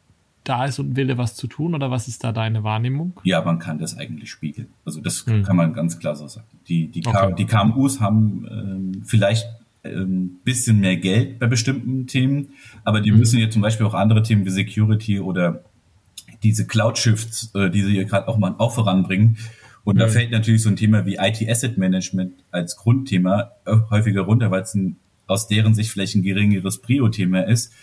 da 0.43 0.65
ist 0.65 0.79
und 0.79 0.97
Wille, 0.97 1.17
was 1.17 1.35
zu 1.35 1.47
tun? 1.47 1.73
Oder 1.73 1.89
was 1.89 2.09
ist 2.09 2.23
da 2.25 2.33
deine 2.33 2.63
Wahrnehmung? 2.63 3.13
Ja, 3.23 3.41
man 3.41 3.59
kann 3.59 3.79
das 3.79 3.97
eigentlich 3.97 4.29
spiegeln. 4.29 4.67
Also 4.83 4.99
das 4.99 5.25
hm. 5.25 5.43
kann 5.43 5.55
man 5.55 5.73
ganz 5.73 5.97
klar 5.99 6.15
so 6.15 6.27
sagen. 6.27 6.47
Die, 6.67 6.87
die, 6.87 7.05
okay. 7.05 7.33
die 7.37 7.45
KMUs 7.45 8.01
haben 8.01 8.45
ähm, 8.51 9.03
vielleicht 9.05 9.47
ein 9.83 9.93
ähm, 9.93 10.31
bisschen 10.43 10.79
mehr 10.79 10.97
Geld 10.97 11.39
bei 11.39 11.47
bestimmten 11.47 12.05
Themen, 12.07 12.49
aber 12.83 13.01
die 13.01 13.11
mhm. 13.11 13.19
müssen 13.19 13.39
jetzt 13.39 13.53
zum 13.53 13.61
Beispiel 13.61 13.85
auch 13.85 13.95
andere 13.95 14.21
Themen 14.21 14.45
wie 14.45 14.51
Security 14.51 15.19
oder 15.19 15.63
diese 16.43 16.65
Cloud-Shifts, 16.65 17.51
äh, 17.55 17.69
die 17.69 17.83
sie 17.83 17.91
hier 17.91 18.05
gerade 18.05 18.27
auch 18.27 18.37
mal 18.37 18.55
auch 18.57 18.73
voranbringen. 18.73 19.37
Und 19.83 19.95
mhm. 19.95 19.99
da 19.99 20.07
fällt 20.07 20.31
natürlich 20.31 20.61
so 20.61 20.69
ein 20.69 20.75
Thema 20.75 21.05
wie 21.05 21.15
IT 21.15 21.47
Asset 21.49 21.77
Management 21.77 22.43
als 22.51 22.75
Grundthema 22.77 23.51
äh, 23.65 23.75
häufiger 23.89 24.21
runter, 24.21 24.51
weil 24.51 24.61
es 24.61 24.73
ein, 24.75 24.97
aus 25.27 25.47
deren 25.47 25.73
Sicht 25.73 25.91
vielleicht 25.91 26.15
ein 26.15 26.23
geringeres 26.23 26.81
Prio-Thema 26.81 27.41
ist. 27.47 27.73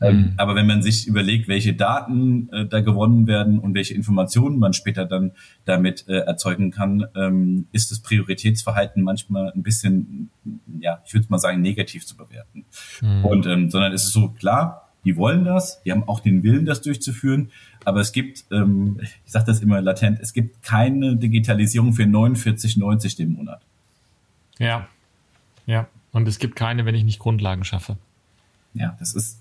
Ähm, 0.00 0.16
mhm. 0.16 0.32
aber 0.36 0.54
wenn 0.54 0.68
man 0.68 0.80
sich 0.80 1.08
überlegt, 1.08 1.48
welche 1.48 1.74
Daten 1.74 2.48
äh, 2.52 2.66
da 2.66 2.80
gewonnen 2.80 3.26
werden 3.26 3.58
und 3.58 3.74
welche 3.74 3.94
Informationen 3.94 4.58
man 4.60 4.72
später 4.72 5.04
dann 5.06 5.32
damit 5.64 6.06
äh, 6.06 6.18
erzeugen 6.18 6.70
kann, 6.70 7.04
ähm, 7.16 7.66
ist 7.72 7.90
das 7.90 7.98
Prioritätsverhalten 8.00 9.02
manchmal 9.02 9.50
ein 9.50 9.64
bisschen, 9.64 10.30
ja, 10.78 11.02
ich 11.04 11.14
würde 11.14 11.26
mal 11.30 11.38
sagen, 11.38 11.60
negativ 11.62 12.06
zu 12.06 12.16
bewerten. 12.16 12.64
Mhm. 13.02 13.24
Und 13.24 13.46
ähm, 13.46 13.70
sondern 13.70 13.92
es 13.92 14.04
ist 14.04 14.12
so 14.12 14.28
klar, 14.28 14.87
die 15.08 15.16
wollen 15.16 15.44
das, 15.44 15.82
die 15.84 15.92
haben 15.92 16.06
auch 16.06 16.20
den 16.20 16.42
Willen, 16.42 16.66
das 16.66 16.82
durchzuführen, 16.82 17.50
aber 17.86 18.00
es 18.00 18.12
gibt, 18.12 18.44
ähm, 18.52 19.00
ich 19.00 19.32
sage 19.32 19.46
das 19.46 19.60
immer 19.60 19.80
latent, 19.80 20.18
es 20.20 20.34
gibt 20.34 20.62
keine 20.62 21.16
Digitalisierung 21.16 21.94
für 21.94 22.02
49,90 22.02 23.16
den 23.16 23.32
Monat. 23.32 23.62
Ja, 24.58 24.86
ja. 25.64 25.88
Und 26.12 26.28
es 26.28 26.38
gibt 26.38 26.56
keine, 26.56 26.84
wenn 26.84 26.94
ich 26.94 27.04
nicht 27.04 27.20
Grundlagen 27.20 27.64
schaffe. 27.64 27.96
Ja, 28.74 28.96
das 28.98 29.14
ist 29.14 29.40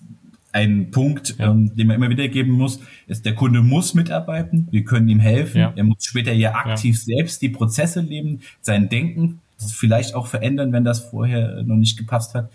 ein 0.54 0.90
Punkt, 0.92 1.36
ja. 1.38 1.52
ähm, 1.52 1.76
den 1.76 1.88
man 1.88 1.98
immer 1.98 2.10
wieder 2.10 2.30
geben 2.30 2.52
muss, 2.52 2.80
ist, 3.08 3.26
der 3.26 3.36
Kunde 3.36 3.62
muss 3.62 3.94
mitarbeiten, 3.94 4.70
wir 4.72 4.86
können 4.86 5.10
ihm 5.10 5.20
helfen, 5.20 5.58
ja. 5.60 5.74
er 5.76 5.84
muss 5.84 6.06
später 6.06 6.32
ja 6.32 6.56
aktiv 6.56 6.96
ja. 6.96 7.18
selbst 7.18 7.42
die 7.42 7.50
Prozesse 7.50 8.00
leben, 8.00 8.40
sein 8.62 8.88
Denken 8.88 9.42
vielleicht 9.60 10.16
auch 10.16 10.28
verändern, 10.28 10.72
wenn 10.72 10.86
das 10.86 11.00
vorher 11.00 11.62
noch 11.64 11.76
nicht 11.76 11.98
gepasst 11.98 12.36
hat, 12.36 12.50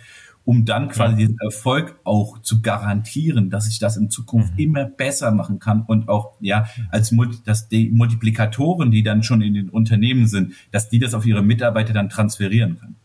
um 0.44 0.64
dann 0.64 0.88
quasi 0.88 1.16
diesen 1.16 1.38
Erfolg 1.38 1.96
auch 2.04 2.40
zu 2.40 2.62
garantieren, 2.62 3.50
dass 3.50 3.68
ich 3.68 3.78
das 3.78 3.96
in 3.96 4.10
Zukunft 4.10 4.54
mhm. 4.54 4.58
immer 4.58 4.84
besser 4.84 5.30
machen 5.30 5.58
kann 5.58 5.82
und 5.82 6.08
auch, 6.08 6.32
ja, 6.40 6.66
als 6.90 7.14
dass 7.44 7.68
die 7.68 7.90
Multiplikatoren, 7.90 8.90
die 8.90 9.02
dann 9.02 9.22
schon 9.22 9.40
in 9.40 9.54
den 9.54 9.68
Unternehmen 9.68 10.26
sind, 10.26 10.54
dass 10.70 10.88
die 10.88 10.98
das 10.98 11.14
auf 11.14 11.26
ihre 11.26 11.42
Mitarbeiter 11.42 11.92
dann 11.92 12.08
transferieren 12.08 12.78
können. 12.78 12.96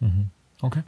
Mhm. 0.00 0.26
Okay. 0.60 0.82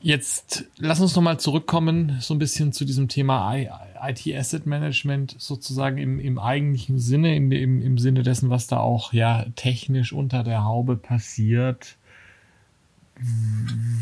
Jetzt 0.00 0.66
lass 0.78 1.00
uns 1.00 1.16
nochmal 1.16 1.40
zurückkommen, 1.40 2.18
so 2.20 2.32
ein 2.32 2.38
bisschen 2.38 2.72
zu 2.72 2.84
diesem 2.84 3.08
Thema 3.08 3.56
IT 3.56 4.24
Asset 4.36 4.64
Management, 4.64 5.34
sozusagen 5.38 5.98
im, 5.98 6.20
im 6.20 6.38
eigentlichen 6.38 7.00
Sinne, 7.00 7.34
im, 7.34 7.50
im, 7.50 7.82
im 7.82 7.98
Sinne 7.98 8.22
dessen, 8.22 8.48
was 8.48 8.68
da 8.68 8.78
auch 8.78 9.12
ja 9.12 9.46
technisch 9.56 10.12
unter 10.12 10.44
der 10.44 10.64
Haube 10.64 10.96
passiert. 10.96 11.96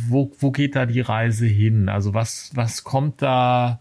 Wo, 0.09 0.33
wo 0.39 0.51
geht 0.51 0.77
da 0.77 0.87
die 0.87 1.01
Reise 1.01 1.47
hin? 1.47 1.89
Also 1.89 2.15
was, 2.15 2.51
was 2.55 2.85
kommt 2.85 3.23
da 3.23 3.81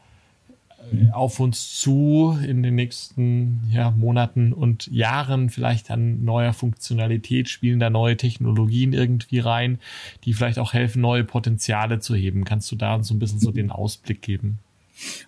auf 1.11 1.39
uns 1.39 1.79
zu 1.79 2.37
in 2.45 2.63
den 2.63 2.75
nächsten 2.75 3.61
ja, 3.71 3.91
Monaten 3.91 4.53
und 4.53 4.87
Jahren 4.87 5.49
vielleicht 5.49 5.91
an 5.91 6.23
neuer 6.23 6.53
Funktionalität, 6.53 7.49
spielen 7.49 7.79
da 7.79 7.89
neue 7.89 8.17
Technologien 8.17 8.93
irgendwie 8.93 9.39
rein, 9.39 9.79
die 10.23 10.33
vielleicht 10.33 10.59
auch 10.59 10.73
helfen, 10.73 11.01
neue 11.01 11.23
Potenziale 11.23 11.99
zu 11.99 12.15
heben. 12.15 12.43
Kannst 12.43 12.71
du 12.71 12.75
da 12.75 12.95
uns 12.95 13.07
so 13.07 13.13
ein 13.13 13.19
bisschen 13.19 13.39
so 13.39 13.51
den 13.51 13.71
Ausblick 13.71 14.21
geben? 14.21 14.59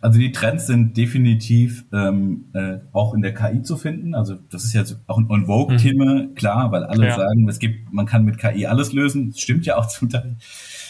Also 0.01 0.19
die 0.19 0.31
Trends 0.31 0.67
sind 0.67 0.95
definitiv 0.95 1.85
ähm, 1.91 2.45
äh, 2.53 2.77
auch 2.91 3.13
in 3.13 3.21
der 3.21 3.33
KI 3.33 3.63
zu 3.63 3.77
finden. 3.77 4.13
Also 4.13 4.35
das 4.49 4.63
ist 4.63 4.73
jetzt 4.73 4.99
auch 5.07 5.17
ein 5.17 5.29
On 5.29 5.47
Vogue-Thema, 5.47 6.15
mhm. 6.15 6.35
klar, 6.35 6.71
weil 6.71 6.83
alle 6.83 7.07
ja. 7.07 7.15
sagen, 7.15 7.47
es 7.49 7.59
gibt, 7.59 7.91
man 7.91 8.05
kann 8.05 8.23
mit 8.25 8.37
KI 8.37 8.67
alles 8.67 8.93
lösen. 8.93 9.31
Das 9.31 9.39
stimmt 9.39 9.65
ja 9.65 9.77
auch 9.77 9.87
zum 9.87 10.09
Teil. 10.09 10.37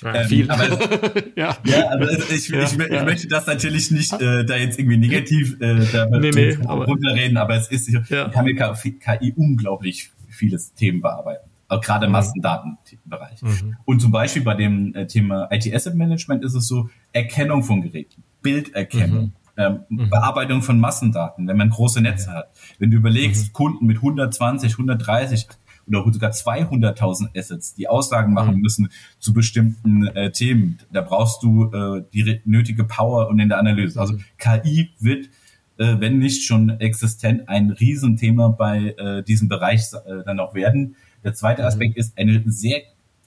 Ja, 0.01 0.15
ähm, 0.15 0.27
viel. 0.27 0.51
Aber, 0.51 0.67
ja. 1.35 1.57
ja, 1.65 1.91
aber 1.91 2.11
ich, 2.11 2.49
ja, 2.49 2.63
ich, 2.63 2.73
ich, 2.73 2.79
ich 2.79 3.03
möchte 3.03 3.27
das 3.27 3.47
natürlich 3.47 3.91
nicht 3.91 4.13
äh, 4.13 4.45
da 4.45 4.57
jetzt 4.57 4.77
irgendwie 4.77 4.97
negativ 4.97 5.59
äh, 5.61 5.85
da 5.91 6.07
nee, 6.07 6.31
nee, 6.31 6.53
runterreden, 6.55 7.37
aber 7.37 7.55
es 7.55 7.69
ist, 7.69 7.89
ja. 8.09 8.29
kann 8.29 8.45
mit 8.45 8.57
KI 8.57 9.33
unglaublich 9.35 10.11
vieles 10.27 10.73
Themen 10.73 11.01
bearbeiten 11.01 11.49
gerade 11.69 12.07
mhm. 12.07 12.13
Massendatenbereich. 12.13 13.41
Mhm. 13.41 13.77
Und 13.85 14.01
zum 14.01 14.11
Beispiel 14.11 14.43
bei 14.43 14.55
dem 14.55 14.93
äh, 14.93 15.07
Thema 15.07 15.47
IT 15.51 15.73
Asset 15.73 15.95
Management 15.95 16.43
ist 16.43 16.53
es 16.53 16.67
so 16.67 16.89
Erkennung 17.11 17.63
von 17.63 17.81
Geräten. 17.81 18.23
Bilderkennung, 18.41 19.25
mhm. 19.25 19.31
Ähm, 19.57 19.79
mhm. 19.87 20.09
Bearbeitung 20.09 20.61
von 20.61 20.79
Massendaten, 20.79 21.47
wenn 21.47 21.55
man 21.55 21.69
große 21.69 22.01
Netze 22.01 22.31
hat. 22.31 22.51
Wenn 22.77 22.91
du 22.91 22.97
überlegst, 22.97 23.47
mhm. 23.47 23.53
Kunden 23.53 23.85
mit 23.85 23.97
120, 23.97 24.73
130 24.73 25.47
oder 25.87 26.03
sogar 26.11 26.31
200.000 26.31 27.37
Assets, 27.37 27.73
die 27.73 27.87
Aussagen 27.87 28.33
machen 28.33 28.55
mhm. 28.55 28.61
müssen 28.61 28.89
zu 29.19 29.33
bestimmten 29.33 30.07
äh, 30.07 30.31
Themen, 30.31 30.79
da 30.91 31.01
brauchst 31.01 31.41
du 31.41 31.71
äh, 31.71 32.03
die 32.13 32.41
nötige 32.43 32.83
Power 32.83 33.29
und 33.29 33.39
in 33.39 33.49
der 33.49 33.59
Analyse. 33.59 33.99
Also. 33.99 34.17
KI 34.37 34.89
wird 34.99 35.29
äh, 35.77 35.95
wenn 35.99 36.19
nicht 36.19 36.45
schon 36.45 36.69
existent, 36.79 37.49
ein 37.49 37.71
Riesenthema 37.71 38.49
bei 38.49 38.95
äh, 38.97 39.23
diesem 39.23 39.49
Bereich 39.49 39.81
äh, 39.93 40.23
dann 40.25 40.39
auch 40.39 40.53
werden. 40.53 40.95
Der 41.25 41.33
zweite 41.33 41.63
mhm. 41.63 41.67
Aspekt 41.67 41.97
ist 41.97 42.17
eine 42.17 42.41
sehr 42.45 42.83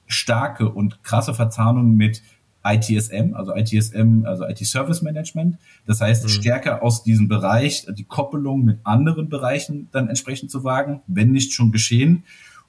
starke 0.07 0.71
und 0.71 1.03
krasse 1.03 1.35
Verzahnung 1.35 1.97
mit 1.97 2.23
ITSM, 2.65 3.35
also 3.35 3.55
ITSM, 3.55 4.25
also 4.25 4.47
IT 4.47 4.59
Service 4.67 5.03
Management. 5.03 5.59
Das 5.87 6.01
heißt, 6.01 6.25
mhm. 6.25 6.29
stärker 6.29 6.83
aus 6.83 7.03
diesem 7.03 7.29
Bereich 7.29 7.87
die 7.91 8.05
Koppelung 8.05 8.65
mit 8.65 8.79
anderen 8.85 9.29
Bereichen 9.29 9.89
dann 9.93 10.09
entsprechend 10.09 10.51
zu 10.51 10.65
wagen, 10.65 11.03
wenn 11.07 11.33
nicht 11.33 11.53
schon 11.53 11.73
geschehen. 11.73 12.25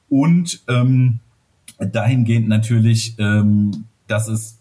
Und 0.09 0.61
ähm, 0.67 1.19
dahingehend 1.79 2.47
natürlich, 2.47 3.15
ähm, 3.19 3.85
dass 4.07 4.27
es, 4.27 4.59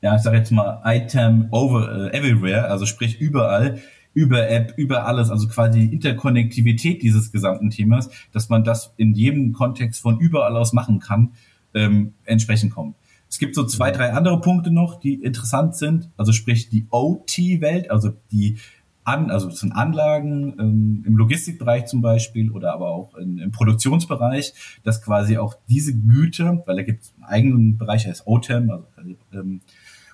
ja, 0.00 0.16
ich 0.16 0.22
sage 0.22 0.38
jetzt 0.38 0.50
mal, 0.50 0.80
Item 0.84 1.48
over 1.50 2.12
äh, 2.12 2.16
everywhere, 2.16 2.68
also 2.68 2.86
sprich 2.86 3.20
überall, 3.20 3.80
über 4.18 4.50
App, 4.50 4.74
über 4.76 5.06
alles, 5.06 5.30
also 5.30 5.46
quasi 5.46 5.84
Interkonnektivität 5.84 7.02
dieses 7.02 7.30
gesamten 7.30 7.70
Themas, 7.70 8.10
dass 8.32 8.48
man 8.48 8.64
das 8.64 8.92
in 8.96 9.14
jedem 9.14 9.52
Kontext 9.52 10.02
von 10.02 10.18
überall 10.18 10.56
aus 10.56 10.72
machen 10.72 10.98
kann, 10.98 11.34
ähm, 11.72 12.14
entsprechend 12.24 12.72
kommt. 12.72 12.96
Es 13.30 13.38
gibt 13.38 13.54
so 13.54 13.64
zwei, 13.64 13.92
drei 13.92 14.12
andere 14.12 14.40
Punkte 14.40 14.72
noch, 14.72 14.98
die 14.98 15.14
interessant 15.22 15.76
sind. 15.76 16.10
Also 16.16 16.32
sprich 16.32 16.68
die 16.68 16.88
OT-Welt, 16.90 17.92
also 17.92 18.10
die 18.32 18.56
an, 19.04 19.30
also 19.30 19.48
das 19.48 19.60
sind 19.60 19.70
Anlagen 19.70 20.56
ähm, 20.58 21.04
im 21.06 21.16
Logistikbereich 21.16 21.86
zum 21.86 22.02
Beispiel 22.02 22.50
oder 22.50 22.72
aber 22.74 22.88
auch 22.88 23.14
in, 23.14 23.38
im 23.38 23.52
Produktionsbereich, 23.52 24.52
dass 24.82 25.00
quasi 25.00 25.38
auch 25.38 25.54
diese 25.68 25.96
Güter, 25.96 26.64
weil 26.66 26.74
da 26.74 26.82
gibt 26.82 27.04
es 27.04 27.14
einen 27.14 27.24
eigenen 27.24 27.78
Bereich, 27.78 28.02
der 28.02 28.10
heißt 28.10 28.26
OTEM, 28.26 28.68
also 28.68 28.84
ähm, 29.32 29.60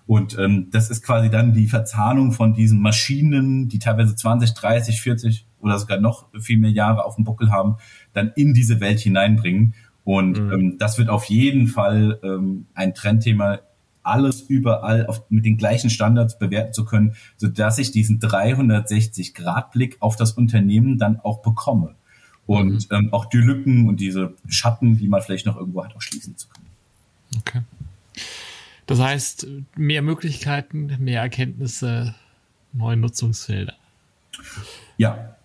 und 0.07 0.39
ähm, 0.39 0.69
das 0.71 0.91
ist 0.91 1.03
quasi 1.03 1.31
dann 1.31 1.55
die 1.55 1.67
Verzahnung 1.67 2.33
von 2.33 2.53
diesen 2.53 2.81
Maschinen, 2.81 3.69
die 3.69 3.79
teilweise 3.79 4.15
20, 4.15 4.53
30, 4.53 5.01
40 5.01 5.47
oder 5.61 5.79
sogar 5.79 5.99
noch 5.99 6.29
viel 6.39 6.59
mehr 6.59 6.71
Jahre 6.71 7.05
auf 7.05 7.15
dem 7.15 7.25
Buckel 7.25 7.51
haben, 7.51 7.77
dann 8.13 8.33
in 8.37 8.53
diese 8.53 8.81
Welt 8.81 9.01
hineinbringen. 9.01 9.75
Und 10.05 10.39
mhm. 10.39 10.53
ähm, 10.53 10.79
das 10.79 10.99
wird 10.99 11.09
auf 11.09 11.25
jeden 11.25 11.69
Fall 11.69 12.21
ähm, 12.23 12.67
ein 12.75 12.95
Trendthema, 12.95 13.61
alles 14.03 14.43
überall 14.43 15.07
auf, 15.07 15.25
mit 15.31 15.47
den 15.47 15.57
gleichen 15.57 15.89
Standards 15.89 16.39
bewerten 16.39 16.75
zu 16.75 16.85
können, 16.85 17.15
so 17.39 17.49
dass 17.49 17.79
ich 17.79 17.91
diesen 17.91 18.21
360-Grad-Blick 18.21 19.97
auf 20.01 20.17
das 20.17 20.33
Unternehmen 20.33 20.99
dann 20.99 21.19
auch 21.21 21.41
bekomme. 21.41 21.95
Und 22.45 22.91
mhm. 22.91 22.97
ähm, 22.97 23.09
auch 23.13 23.25
die 23.25 23.39
Lücken 23.39 23.89
und 23.89 24.01
diese 24.01 24.35
Schatten, 24.47 24.99
die 24.99 25.09
man 25.09 25.23
vielleicht 25.23 25.47
noch 25.47 25.57
irgendwo 25.57 25.83
hat, 25.83 25.97
auch 25.97 26.03
schließen 26.03 26.37
zu 26.37 26.49
können. 26.49 26.67
Okay. 27.39 27.61
Das 28.87 29.01
heißt, 29.01 29.47
mehr 29.77 30.03
Möglichkeiten, 30.03 30.97
mehr 30.99 31.23
Erkenntnisse, 31.23 32.15
neue 32.73 32.97
Nutzungsfelder. 32.97 33.75
Ja. 34.97 35.37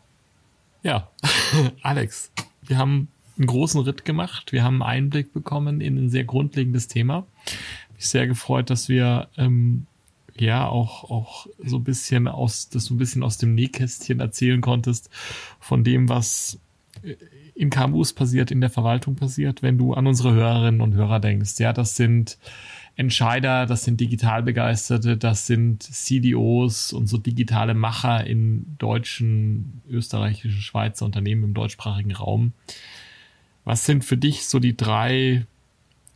Ja, 0.84 1.10
Alex, 1.82 2.32
wir 2.62 2.78
haben 2.78 3.10
einen 3.38 3.48
großen 3.48 3.82
Ritt 3.82 4.06
gemacht. 4.06 4.52
Wir 4.52 4.64
haben 4.64 4.82
einen 4.82 5.06
Einblick 5.06 5.34
bekommen 5.34 5.82
in 5.82 5.98
ein 5.98 6.10
sehr 6.10 6.24
grundlegendes 6.24 6.88
Thema. 6.88 7.26
Mich 7.96 8.08
sehr 8.08 8.28
gefreut, 8.28 8.70
dass 8.70 8.90
wir 8.90 9.28
ähm, 9.38 9.88
ja 10.38 10.68
auch 10.68 11.10
auch 11.10 11.48
so 11.64 11.78
ein 11.78 11.84
bisschen 11.84 12.28
aus 12.28 12.70
das 12.70 12.86
so 12.86 12.94
ein 12.94 12.98
bisschen 12.98 13.24
aus 13.24 13.38
dem 13.38 13.56
Nähkästchen 13.56 14.20
erzählen 14.20 14.62
konntest 14.62 15.10
von 15.60 15.84
dem, 15.84 16.08
was 16.08 16.60
äh, 17.04 17.16
in 17.56 17.70
KMUs 17.70 18.14
passiert, 18.14 18.52
in 18.52 18.62
der 18.62 18.70
Verwaltung 18.70 19.16
passiert, 19.16 19.62
wenn 19.62 19.78
du 19.78 19.94
an 19.94 20.08
unsere 20.08 20.34
Hörerinnen 20.34 20.80
und 20.80 20.94
Hörer 20.94 21.20
denkst. 21.20 21.60
Ja, 21.60 21.74
das 21.74 21.98
sind 21.98 22.38
Entscheider, 22.96 23.66
das 23.66 23.84
sind 23.84 24.00
Digitalbegeisterte, 24.00 25.16
das 25.16 25.48
sind 25.48 25.84
CDOs 25.84 26.92
und 26.92 27.08
so 27.08 27.18
digitale 27.18 27.74
Macher 27.74 28.26
in 28.28 28.76
deutschen, 28.78 29.82
österreichischen, 29.90 30.62
Schweizer 30.62 31.06
Unternehmen 31.06 31.44
im 31.44 31.54
deutschsprachigen 31.54 32.12
Raum. 32.14 32.54
Was 33.64 33.86
sind 33.86 34.04
für 34.04 34.18
dich 34.18 34.46
so 34.46 34.60
die 34.60 34.76
drei 34.76 35.46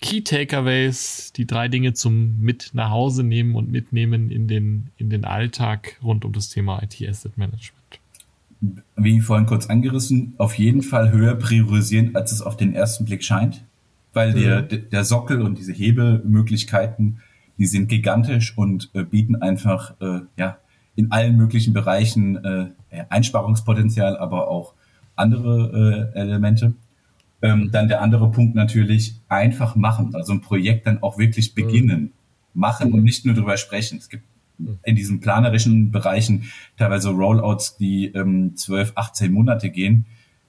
Key 0.01 0.21
Takeaways, 0.21 1.31
die 1.33 1.47
drei 1.47 1.69
Dinge 1.69 1.93
zum 1.93 2.41
mit 2.41 2.71
nach 2.73 2.89
Hause 2.89 3.23
nehmen 3.23 3.55
und 3.55 3.71
mitnehmen 3.71 4.31
in 4.31 4.49
den, 4.49 4.89
in 4.97 5.09
den 5.09 5.23
Alltag 5.23 5.97
rund 6.03 6.25
um 6.25 6.33
das 6.33 6.49
Thema 6.49 6.83
IT 6.83 7.01
Asset 7.07 7.37
Management? 7.37 7.79
Wie 8.97 9.21
vorhin 9.21 9.45
kurz 9.45 9.67
angerissen, 9.67 10.33
auf 10.37 10.57
jeden 10.57 10.81
Fall 10.81 11.13
höher 11.13 11.35
priorisieren, 11.35 12.15
als 12.15 12.33
es 12.33 12.41
auf 12.41 12.57
den 12.57 12.73
ersten 12.73 13.05
Blick 13.05 13.23
scheint, 13.23 13.63
weil 14.13 14.31
mhm. 14.31 14.39
der, 14.39 14.61
der 14.61 15.03
Sockel 15.03 15.41
und 15.41 15.57
diese 15.57 15.73
Hebelmöglichkeiten, 15.73 17.19
die 17.57 17.65
sind 17.65 17.87
gigantisch 17.87 18.57
und 18.57 18.89
äh, 18.93 19.03
bieten 19.03 19.35
einfach 19.35 19.99
äh, 19.99 20.21
ja 20.37 20.57
in 20.95 21.11
allen 21.11 21.35
möglichen 21.35 21.73
Bereichen 21.73 22.43
äh, 22.43 22.67
Einsparungspotenzial, 23.09 24.17
aber 24.17 24.47
auch 24.47 24.73
andere 25.15 26.11
äh, 26.13 26.19
Elemente. 26.19 26.73
Ähm, 27.41 27.71
dann 27.71 27.87
der 27.87 28.01
andere 28.01 28.31
Punkt 28.31 28.55
natürlich 28.55 29.15
einfach 29.27 29.75
machen, 29.75 30.15
also 30.15 30.33
ein 30.33 30.41
Projekt 30.41 30.87
dann 30.87 31.03
auch 31.03 31.17
wirklich 31.17 31.51
mhm. 31.51 31.55
beginnen, 31.55 32.13
machen 32.53 32.93
und 32.93 33.03
nicht 33.03 33.25
nur 33.25 33.35
drüber 33.35 33.57
sprechen. 33.57 33.97
Es 33.97 34.07
gibt 34.07 34.23
mhm. 34.57 34.79
in 34.83 34.95
diesen 34.95 35.19
planerischen 35.19 35.91
Bereichen 35.91 36.45
teilweise 36.77 37.09
Rollouts, 37.09 37.75
die 37.77 38.05
ähm, 38.07 38.55
12, 38.55 38.93
18 38.95 39.33
Monate 39.33 39.69
gehen. 39.69 40.05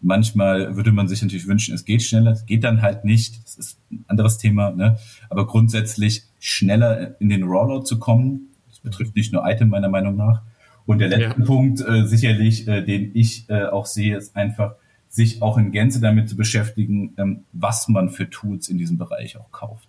Manchmal 0.07 0.77
würde 0.77 0.93
man 0.93 1.09
sich 1.09 1.23
natürlich 1.23 1.47
wünschen, 1.49 1.75
es 1.75 1.87
geht 1.87 2.03
schneller. 2.03 2.33
Es 2.33 2.45
geht 2.45 2.63
dann 2.63 2.83
halt 2.83 3.07
nicht. 3.07 3.43
Das 3.43 3.57
ist 3.57 3.81
ein 3.91 4.05
anderes 4.07 4.37
Thema. 4.37 4.71
Ne? 4.71 4.99
Aber 5.31 5.47
grundsätzlich 5.47 6.25
schneller 6.39 7.19
in 7.23 7.31
den 7.31 7.43
Rollout 7.43 7.85
zu 7.85 7.99
kommen, 7.99 8.49
das 8.69 8.81
betrifft 8.81 9.17
nicht 9.17 9.33
nur 9.33 9.49
Item 9.49 9.71
meiner 9.71 9.89
Meinung 9.89 10.15
nach. 10.15 10.43
Und 10.85 10.99
der 10.99 11.09
letzte 11.09 11.41
ja. 11.41 11.47
Punkt 11.47 11.81
äh, 11.81 12.05
sicherlich, 12.05 12.69
äh, 12.69 12.83
den 12.83 13.13
ich 13.15 13.49
äh, 13.49 13.65
auch 13.65 13.87
sehe, 13.87 14.19
ist 14.19 14.37
einfach 14.37 14.75
sich 15.09 15.41
auch 15.41 15.57
in 15.57 15.73
Gänze 15.73 16.03
damit 16.03 16.29
zu 16.29 16.37
beschäftigen, 16.37 17.15
ähm, 17.17 17.45
was 17.53 17.89
man 17.89 18.11
für 18.11 18.29
Tools 18.29 18.69
in 18.69 18.77
diesem 18.77 18.99
Bereich 18.99 19.39
auch 19.39 19.51
kauft. 19.53 19.89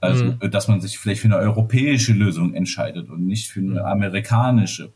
Also, 0.00 0.26
mhm. 0.26 0.36
Äh, 0.40 0.50
dass 0.50 0.68
man 0.68 0.82
sich 0.82 0.98
vielleicht 0.98 1.22
für 1.22 1.28
eine 1.28 1.38
europäische 1.38 2.12
Lösung 2.12 2.52
entscheidet 2.52 3.08
und 3.08 3.26
nicht 3.26 3.48
für 3.48 3.60
eine 3.60 3.70
mhm. 3.70 3.78
amerikanische, 3.78 4.92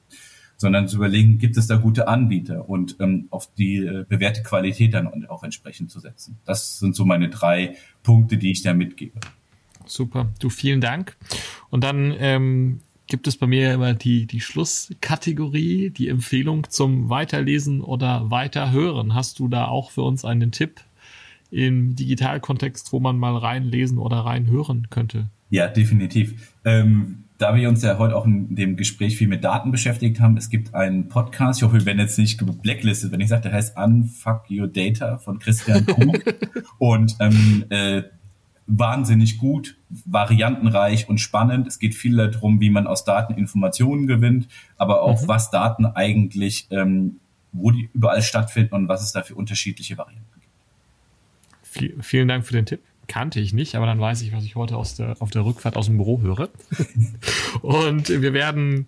sondern 0.63 0.89
zu 0.89 0.97
überlegen, 0.97 1.37
gibt 1.37 1.59
es 1.59 1.67
da 1.67 1.77
gute 1.77 2.09
Anbieter 2.09 2.69
und 2.69 2.97
ähm, 3.01 3.27
auf 3.29 3.53
die 3.55 3.79
äh, 3.79 4.07
bewährte 4.09 4.43
Qualität 4.43 4.95
dann 4.95 5.27
auch 5.27 5.43
entsprechend 5.43 5.91
zu 5.91 6.01
setzen. 6.01 6.39
Das 6.47 6.79
sind 6.79 6.97
so 6.97 7.05
meine 7.05 7.29
drei 7.29 7.77
Punkte, 8.03 8.39
die 8.39 8.51
ich 8.51 8.63
da 8.63 8.73
mitgebe. 8.73 9.21
Super, 9.85 10.33
du 10.39 10.49
vielen 10.49 10.81
Dank. 10.81 11.17
Und 11.69 11.85
dann 11.85 12.15
ähm, 12.19 12.81
gibt 13.07 13.27
es 13.27 13.37
bei 13.37 13.47
mir 13.47 13.75
immer 13.75 13.93
die, 13.93 14.27
die 14.27 14.41
Schlusskategorie, 14.41 15.91
die 15.91 16.09
Empfehlung 16.09 16.71
zum 16.71 17.11
Weiterlesen 17.11 17.81
oder 17.81 18.31
Weiterhören. 18.31 19.15
Hast 19.15 19.39
du 19.41 19.49
da 19.49 19.67
auch 19.67 19.91
für 19.91 20.03
uns 20.03 20.25
einen 20.25 20.53
Tipp 20.53 20.81
im 21.51 21.97
Digitalkontext, 21.97 22.93
wo 22.93 23.01
man 23.01 23.19
mal 23.19 23.37
reinlesen 23.37 23.99
oder 23.99 24.19
reinhören 24.19 24.87
könnte? 24.91 25.29
Ja, 25.51 25.67
definitiv. 25.69 26.55
Ähm, 26.65 27.22
da 27.43 27.57
wir 27.57 27.69
uns 27.69 27.83
ja 27.83 27.99
heute 27.99 28.15
auch 28.17 28.25
in 28.25 28.55
dem 28.55 28.77
Gespräch 28.77 29.17
viel 29.17 29.27
mit 29.27 29.43
Daten 29.43 29.73
beschäftigt 29.73 30.21
haben, 30.21 30.37
es 30.37 30.49
gibt 30.49 30.75
einen 30.75 31.09
Podcast, 31.09 31.59
ich 31.59 31.65
hoffe, 31.65 31.81
wir 31.81 31.87
werden 31.87 31.99
jetzt 31.99 32.17
nicht 32.17 32.41
blacklisted, 32.63 33.11
wenn 33.11 33.21
ich 33.21 33.29
sage, 33.29 33.43
der 33.43 33.53
heißt 33.53 33.77
Unfuck 33.77 34.45
Your 34.49 34.69
Data 34.69 35.19
von 35.19 35.41
Christian 35.41 35.85
Krug. 35.85 36.23
und 36.79 37.17
ähm, 37.19 37.65
äh, 37.69 38.05
wahnsinnig 38.69 39.39
gut, 39.39 39.77
variantenreich 39.89 41.09
und 41.09 41.19
spannend. 41.19 41.67
Es 41.67 41.81
geht 41.81 41.97
viel 41.97 42.17
darum, 42.17 42.61
wie 42.61 42.71
man 42.71 42.87
aus 42.87 43.05
Daten 43.05 43.35
Informationen 43.35 44.07
gewinnt, 44.07 44.47
aber 44.77 45.03
auch 45.03 45.23
mhm. 45.23 45.29
was 45.29 45.51
Daten 45.51 45.85
eigentlich, 45.85 46.69
ähm, 46.71 47.17
wo 47.51 47.73
die 47.73 47.91
überall 47.93 48.23
stattfinden 48.23 48.75
und 48.75 48.89
was 48.89 49.03
es 49.03 49.11
da 49.11 49.23
für 49.23 49.35
unterschiedliche 49.35 49.99
Varianten 49.99 50.41
gibt. 50.41 52.05
vielen 52.05 52.29
Dank 52.29 52.47
für 52.47 52.53
den 52.53 52.67
Tipp. 52.67 52.83
Kannte 53.09 53.41
ich 53.41 53.53
nicht, 53.53 53.75
aber 53.75 53.87
dann 53.87 54.01
weiß 54.01 54.23
ich, 54.23 54.33
was 54.33 54.45
ich 54.45 54.55
heute 54.55 54.77
aus 54.77 54.95
der, 54.95 55.17
auf 55.21 55.31
der 55.31 55.45
Rückfahrt 55.45 55.77
aus 55.77 55.87
dem 55.87 55.97
Büro 55.97 56.21
höre. 56.21 56.49
und 57.63 58.09
wir 58.09 58.33
werden 58.33 58.87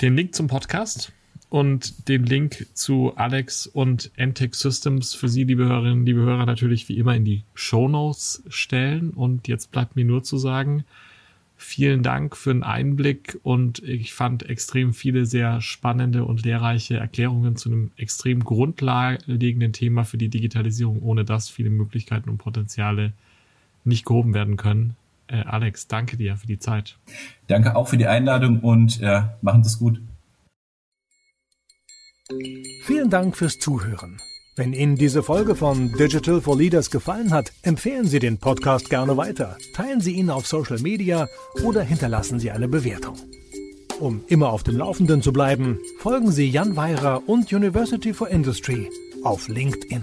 den 0.00 0.16
Link 0.16 0.34
zum 0.34 0.46
Podcast 0.46 1.12
und 1.50 2.08
den 2.08 2.24
Link 2.24 2.66
zu 2.74 3.12
Alex 3.16 3.66
und 3.66 4.10
Entech 4.16 4.54
Systems 4.54 5.14
für 5.14 5.28
Sie, 5.28 5.44
liebe 5.44 5.64
Hörerinnen, 5.64 6.04
liebe 6.04 6.20
Hörer, 6.20 6.46
natürlich 6.46 6.88
wie 6.88 6.98
immer 6.98 7.14
in 7.14 7.24
die 7.24 7.44
Show 7.54 7.88
Notes 7.88 8.42
stellen. 8.48 9.10
Und 9.10 9.48
jetzt 9.48 9.70
bleibt 9.70 9.96
mir 9.96 10.04
nur 10.04 10.22
zu 10.22 10.36
sagen, 10.36 10.84
vielen 11.58 12.04
Dank 12.04 12.36
für 12.36 12.52
den 12.52 12.62
Einblick 12.62 13.38
und 13.42 13.82
ich 13.82 14.14
fand 14.14 14.48
extrem 14.48 14.94
viele 14.94 15.26
sehr 15.26 15.60
spannende 15.60 16.24
und 16.24 16.44
lehrreiche 16.44 16.96
Erklärungen 16.96 17.56
zu 17.56 17.68
einem 17.68 17.90
extrem 17.96 18.44
grundlegenden 18.44 19.72
Thema 19.72 20.04
für 20.04 20.18
die 20.18 20.28
Digitalisierung, 20.28 21.02
ohne 21.02 21.24
dass 21.24 21.48
viele 21.48 21.70
Möglichkeiten 21.70 22.30
und 22.30 22.38
Potenziale 22.38 23.12
nicht 23.84 24.06
gehoben 24.06 24.34
werden 24.34 24.56
können. 24.56 24.96
Äh, 25.26 25.42
Alex, 25.42 25.88
danke 25.88 26.16
dir 26.16 26.36
für 26.36 26.46
die 26.46 26.60
Zeit. 26.60 26.96
Danke 27.48 27.74
auch 27.74 27.88
für 27.88 27.96
die 27.96 28.06
Einladung 28.06 28.60
und 28.60 29.02
äh, 29.02 29.22
machen 29.42 29.64
Sie 29.64 29.68
es 29.68 29.78
gut. 29.78 30.00
Vielen 32.84 33.10
Dank 33.10 33.36
fürs 33.36 33.58
Zuhören. 33.58 34.18
Wenn 34.58 34.72
Ihnen 34.72 34.96
diese 34.96 35.22
Folge 35.22 35.54
von 35.54 35.92
Digital 35.92 36.40
for 36.40 36.58
Leaders 36.58 36.90
gefallen 36.90 37.30
hat, 37.30 37.52
empfehlen 37.62 38.08
Sie 38.08 38.18
den 38.18 38.38
Podcast 38.38 38.90
gerne 38.90 39.16
weiter, 39.16 39.56
teilen 39.72 40.00
Sie 40.00 40.14
ihn 40.14 40.30
auf 40.30 40.48
Social 40.48 40.80
Media 40.80 41.28
oder 41.62 41.82
hinterlassen 41.82 42.40
Sie 42.40 42.50
eine 42.50 42.66
Bewertung. 42.66 43.14
Um 44.00 44.24
immer 44.26 44.52
auf 44.52 44.64
dem 44.64 44.76
Laufenden 44.76 45.22
zu 45.22 45.32
bleiben, 45.32 45.78
folgen 46.00 46.32
Sie 46.32 46.50
Jan 46.50 46.74
Weirer 46.74 47.22
und 47.28 47.52
University 47.52 48.12
for 48.12 48.30
Industry 48.30 48.90
auf 49.22 49.46
LinkedIn. 49.46 50.02